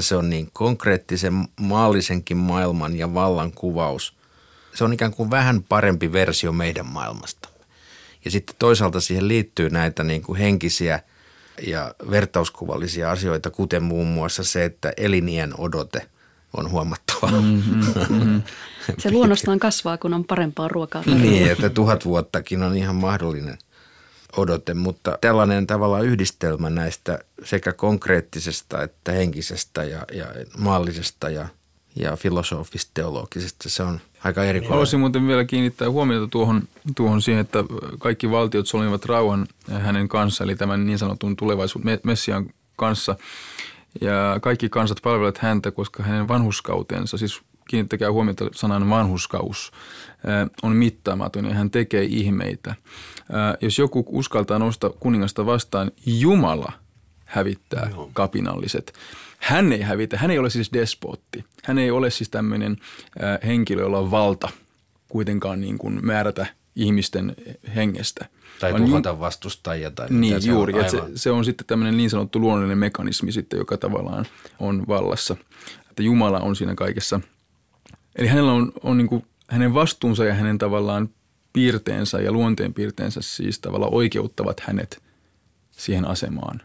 se 0.00 0.16
on 0.16 0.30
niin 0.30 0.48
konkreettisen 0.52 1.48
maallisenkin 1.60 2.36
maailman 2.36 2.96
ja 2.96 3.14
vallan 3.14 3.52
kuvaus. 3.52 4.14
Se 4.74 4.84
on 4.84 4.92
ikään 4.92 5.12
kuin 5.12 5.30
vähän 5.30 5.62
parempi 5.62 6.12
versio 6.12 6.52
meidän 6.52 6.86
maailmasta. 6.86 7.48
Ja 8.24 8.30
sitten 8.30 8.56
toisaalta 8.58 9.00
siihen 9.00 9.28
liittyy 9.28 9.70
näitä 9.70 10.02
niin 10.02 10.22
kuin 10.22 10.38
henkisiä 10.38 11.00
ja 11.66 11.94
vertauskuvallisia 12.10 13.10
asioita, 13.10 13.50
kuten 13.50 13.82
muun 13.82 14.06
muassa 14.06 14.44
se, 14.44 14.64
että 14.64 14.92
elinien 14.96 15.52
odote 15.58 16.06
on 16.56 16.70
huomattava. 16.70 17.30
Mm-hmm, 17.30 17.84
mm-hmm. 18.08 18.42
Se 18.98 19.10
luonnostaan 19.10 19.58
kasvaa, 19.58 19.98
kun 19.98 20.14
on 20.14 20.24
parempaa 20.24 20.68
ruokaa. 20.68 21.02
Niin, 21.06 21.50
että 21.50 21.70
tuhat 21.70 22.04
vuottakin 22.04 22.62
on 22.62 22.76
ihan 22.76 22.96
mahdollinen 22.96 23.58
odote, 24.36 24.74
mutta 24.74 25.18
tällainen 25.20 25.66
tavalla 25.66 26.00
yhdistelmä 26.00 26.70
näistä 26.70 27.18
sekä 27.44 27.72
konkreettisesta 27.72 28.82
että 28.82 29.12
henkisestä 29.12 29.84
ja, 29.84 30.04
ja 30.12 30.26
maallisesta 30.58 31.30
ja, 31.30 31.48
ja 31.96 32.16
filosofista 32.16 32.90
teologisesta, 32.94 33.68
se 33.68 33.82
on 33.82 34.00
aika 34.24 34.44
erikoinen. 34.44 34.70
Haluaisin 34.70 35.00
muuten 35.00 35.26
vielä 35.26 35.44
kiinnittää 35.44 35.90
huomiota 35.90 36.28
tuohon, 36.28 36.62
tuohon 36.96 37.22
siihen, 37.22 37.40
että 37.40 37.64
kaikki 37.98 38.30
valtiot 38.30 38.66
solmivat 38.66 39.04
rauhan 39.04 39.46
hänen 39.70 40.08
kanssa, 40.08 40.44
eli 40.44 40.56
tämän 40.56 40.86
niin 40.86 40.98
sanotun 40.98 41.36
tulevaisuuden 41.36 42.00
Messian 42.02 42.50
kanssa. 42.76 43.16
Ja 44.00 44.38
kaikki 44.40 44.68
kansat 44.68 44.98
palvelevat 45.02 45.38
häntä, 45.38 45.70
koska 45.70 46.02
hänen 46.02 46.28
vanhuskautensa, 46.28 47.18
siis 47.18 47.40
kiinnittäkää 47.68 48.12
huomiota 48.12 48.48
sanan 48.52 48.90
vanhuskaus, 48.90 49.72
on 50.62 50.76
mittaamaton 50.76 51.44
ja 51.44 51.54
hän 51.54 51.70
tekee 51.70 52.04
ihmeitä. 52.04 52.74
Jos 53.60 53.78
joku 53.78 54.04
uskaltaa 54.08 54.58
nostaa 54.58 54.90
kuningasta 54.90 55.46
vastaan, 55.46 55.92
Jumala 56.06 56.72
hävittää 57.24 57.90
kapinalliset. 58.12 58.92
Hän 59.38 59.72
ei 59.72 59.80
hävitä, 59.82 60.18
hän 60.18 60.30
ei 60.30 60.38
ole 60.38 60.50
siis 60.50 60.72
despotti. 60.72 61.44
Hän 61.64 61.78
ei 61.78 61.90
ole 61.90 62.10
siis 62.10 62.28
tämmöinen 62.28 62.76
henkilö, 63.46 63.82
jolla 63.82 63.98
on 63.98 64.10
valta 64.10 64.48
kuitenkaan 65.08 65.60
niin 65.60 65.78
kuin 65.78 66.06
määrätä 66.06 66.46
ihmisten 66.76 67.36
hengestä. 67.74 68.26
Tai 68.60 68.74
tuhota 68.74 69.20
vastustajia. 69.20 69.90
Tai 69.90 70.06
niin, 70.10 70.42
se 70.42 70.50
juuri. 70.50 70.74
On 70.74 70.90
se, 70.90 71.02
se 71.14 71.30
on 71.30 71.44
sitten 71.44 71.66
tämmöinen 71.66 71.96
niin 71.96 72.10
sanottu 72.10 72.40
luonnollinen 72.40 72.78
mekanismi 72.78 73.32
sitten, 73.32 73.58
joka 73.58 73.76
tavallaan 73.76 74.24
on 74.58 74.84
vallassa. 74.88 75.36
Että 75.90 76.02
Jumala 76.02 76.40
on 76.40 76.56
siinä 76.56 76.74
kaikessa. 76.74 77.20
Eli 78.18 78.26
hänellä 78.26 78.52
on, 78.52 78.72
on 78.82 78.98
niin 78.98 79.08
kuin 79.08 79.26
hänen 79.50 79.74
vastuunsa 79.74 80.24
ja 80.24 80.34
hänen 80.34 80.58
tavallaan 80.58 81.08
piirteensä 81.52 82.20
ja 82.20 82.32
luonteen 82.32 82.74
piirteensä 82.74 83.20
siis 83.22 83.58
tavallaan 83.60 83.94
oikeuttavat 83.94 84.60
hänet 84.60 85.02
siihen 85.70 86.08
asemaan. 86.08 86.62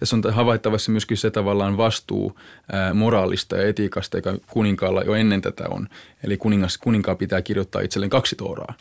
Tässä 0.00 0.16
on 0.16 0.22
havaittavassa 0.32 0.92
myöskin 0.92 1.16
se 1.16 1.30
tavallaan 1.30 1.76
vastuu 1.76 2.38
ää, 2.72 2.94
moraalista 2.94 3.56
ja 3.56 3.68
etiikasta, 3.68 4.18
joka 4.18 4.38
kuninkaalla 4.50 5.02
jo 5.02 5.14
ennen 5.14 5.42
tätä 5.42 5.64
on. 5.68 5.88
Eli 6.24 6.36
kuningas, 6.36 6.78
kuninkaan 6.78 7.16
pitää 7.16 7.42
kirjoittaa 7.42 7.82
itselleen 7.82 8.10
kaksi 8.10 8.36
tooraa. 8.36 8.74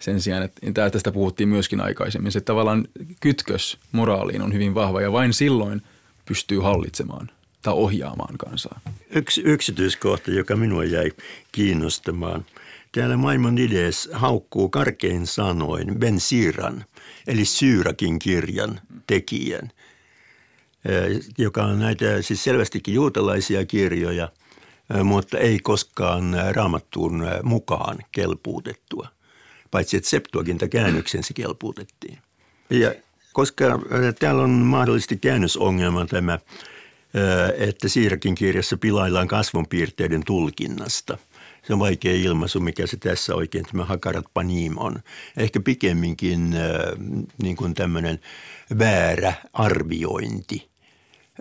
Sen 0.00 0.20
sijaan, 0.20 0.42
että 0.42 0.90
tästä 0.90 1.12
puhuttiin 1.12 1.48
myöskin 1.48 1.80
aikaisemmin, 1.80 2.32
se 2.32 2.40
tavallaan 2.40 2.88
kytkös 3.20 3.78
moraaliin 3.92 4.42
on 4.42 4.52
hyvin 4.52 4.74
vahva 4.74 5.00
ja 5.00 5.12
vain 5.12 5.32
silloin 5.32 5.82
pystyy 6.24 6.60
hallitsemaan 6.60 7.30
tai 7.66 7.74
ohjaamaan 7.74 8.38
kansaa. 8.38 8.80
Yksi 9.10 9.42
yksityiskohta, 9.44 10.30
joka 10.30 10.56
minua 10.56 10.84
jäi 10.84 11.12
kiinnostamaan. 11.52 12.46
Täällä 12.92 13.16
Maimonides 13.16 14.08
haukkuu 14.12 14.68
karkein 14.68 15.26
sanoin 15.26 15.98
Ben 15.98 16.20
Siran, 16.20 16.84
eli 17.26 17.44
Syyrakin 17.44 18.18
kirjan 18.18 18.80
tekijän, 19.06 19.70
joka 21.38 21.64
on 21.64 21.78
näitä 21.78 22.22
siis 22.22 22.44
selvästikin 22.44 22.94
juutalaisia 22.94 23.64
kirjoja, 23.64 24.28
mutta 25.04 25.38
ei 25.38 25.58
koskaan 25.58 26.36
raamattuun 26.52 27.24
mukaan 27.42 27.98
kelpuutettua, 28.12 29.08
paitsi 29.70 29.96
että 29.96 30.10
Septuaginta 30.10 30.68
käännöksensä 30.68 31.34
kelpuutettiin. 31.34 32.18
Ja 32.70 32.94
koska 33.32 33.64
täällä 34.18 34.42
on 34.42 34.50
mahdollisesti 34.50 35.16
käännösongelma 35.16 36.06
tämä– 36.06 36.38
että 37.58 37.88
Siirakin 37.88 38.34
kirjassa 38.34 38.76
pilaillaan 38.76 39.28
kasvonpiirteiden 39.28 40.22
tulkinnasta. 40.26 41.18
Se 41.62 41.72
on 41.72 41.78
vaikea 41.78 42.14
ilmaisu, 42.14 42.60
mikä 42.60 42.86
se 42.86 42.96
tässä 42.96 43.34
oikein 43.34 43.64
tämä 43.64 43.84
hakarat 43.84 44.24
panim 44.34 44.74
on. 44.76 45.02
Ehkä 45.36 45.60
pikemminkin 45.60 46.54
niin 47.42 47.56
kuin 47.56 47.74
tämmöinen 47.74 48.20
väärä 48.78 49.34
arviointi, 49.52 50.68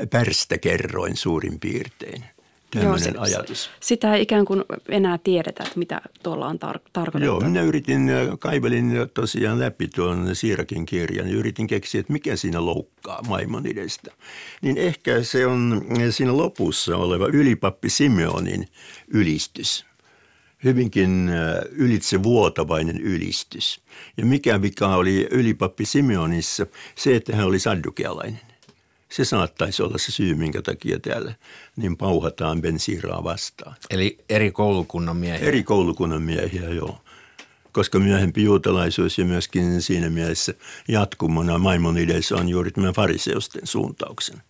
pärstäkerroin 0.10 1.18
suurin 1.18 1.60
piirtein 1.60 2.24
tämmöinen 2.76 3.14
Joo, 3.16 3.26
se, 3.26 3.36
ajatus. 3.36 3.70
Sitä 3.80 4.14
ei 4.16 4.22
ikään 4.22 4.46
kuin 4.46 4.64
enää 4.90 5.18
tiedetä, 5.18 5.64
että 5.64 5.80
mitä 5.80 6.02
tuolla 6.24 6.48
on 6.48 6.56
tar- 6.56 6.90
tarkoitettu. 6.94 7.26
Joo, 7.26 7.40
minä 7.40 7.62
yritin, 7.62 8.12
kaivelin 8.40 8.92
tosiaan 9.14 9.60
läpi 9.60 9.88
tuon 9.88 10.36
Siirakin 10.36 10.86
kirjan 10.86 11.28
ja 11.28 11.36
yritin 11.36 11.68
keksiä, 11.68 12.00
että 12.00 12.14
mikä 12.14 12.36
siinä 12.36 12.66
loukkaa 12.66 13.22
Maimonidesta. 13.28 14.12
Niin 14.62 14.78
ehkä 14.78 15.24
se 15.24 15.48
on 15.48 15.86
siinä 16.10 16.38
lopussa 16.38 16.98
oleva 16.98 17.28
ylipappi 17.28 17.90
Simeonin 17.90 18.68
ylistys 19.08 19.86
hyvinkin 20.64 21.30
ylitse 21.72 22.24
vuotavainen 22.24 23.02
ylistys. 23.02 23.82
Ja 24.18 24.26
mikä 24.26 24.62
vika 24.62 24.96
oli 24.96 25.28
ylipappi 25.32 25.86
Simeonissa? 25.86 26.66
Se, 26.96 27.16
että 27.16 27.36
hän 27.36 27.46
oli 27.46 27.60
saddukealainen. 27.60 28.40
Se 29.16 29.26
saattaisi 29.26 29.84
olla 29.84 29.98
se 29.98 30.12
syy, 30.12 30.36
minkä 30.36 30.62
takia 30.62 31.00
täällä 31.00 31.34
niin 31.76 31.98
pauhataan 31.98 32.62
bensiiraa 32.62 33.24
vastaan. 33.24 33.76
Eli 33.90 34.18
eri 34.30 34.52
koulukunnan 34.52 35.18
miehiä? 35.18 35.48
Eri 35.48 35.64
koulukunnan 35.64 36.22
miehiä, 36.22 36.70
joo. 36.70 37.02
Koska 37.72 38.00
myöhempi 38.00 38.44
juutalaisuus 38.44 39.18
ja 39.18 39.26
myöskin 39.26 39.82
siinä 39.82 40.10
mielessä 40.10 40.54
jatkumona 40.88 41.58
Maimonides 41.58 42.32
on 42.32 42.50
juuri 42.50 42.72
tämän 42.72 42.94
fariseusten 42.94 43.68
suuntauksen 43.68 44.42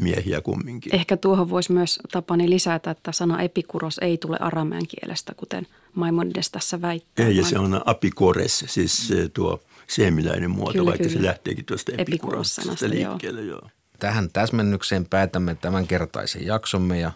miehiä 0.00 0.40
kumminkin. 0.40 0.94
Ehkä 0.94 1.16
tuohon 1.16 1.50
voisi 1.50 1.72
myös 1.72 1.98
Tapani 2.12 2.50
lisätä, 2.50 2.90
että 2.90 3.12
sana 3.12 3.42
epikuros 3.42 3.98
ei 3.98 4.18
tule 4.18 4.36
aramean 4.40 4.86
kielestä, 4.86 5.34
kuten 5.36 5.66
Maimonides 5.94 6.50
tässä 6.50 6.82
väittää. 6.82 7.26
Ei, 7.26 7.36
ja 7.36 7.44
se 7.44 7.58
on 7.58 7.82
apikores, 7.84 8.64
siis 8.68 9.12
tuo 9.34 9.62
seemiläinen 9.86 10.50
muoto, 10.50 10.72
kyllä, 10.72 10.84
vaikka 10.84 11.08
kyllä. 11.08 11.20
se 11.20 11.26
lähteekin 11.26 11.64
tuosta 11.64 11.92
epikuros-sanasta 11.98 12.90
liikkeelle. 12.90 13.42
Joo. 13.42 13.58
joo. 13.58 13.70
Tähän 14.00 14.30
täsmennykseen 14.32 15.06
päätämme 15.06 15.54
tämänkertaisen 15.54 16.46
jaksomme 16.46 17.00
ja 17.00 17.12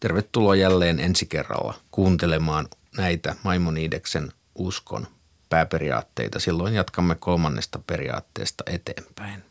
tervetuloa 0.00 0.56
jälleen 0.56 1.00
ensi 1.00 1.26
kerralla 1.26 1.74
kuuntelemaan 1.90 2.68
näitä 2.96 3.36
Maimonideksen 3.44 4.32
uskon 4.54 5.06
pääperiaatteita. 5.48 6.40
Silloin 6.40 6.74
jatkamme 6.74 7.14
kolmannesta 7.14 7.80
periaatteesta 7.86 8.64
eteenpäin. 8.66 9.49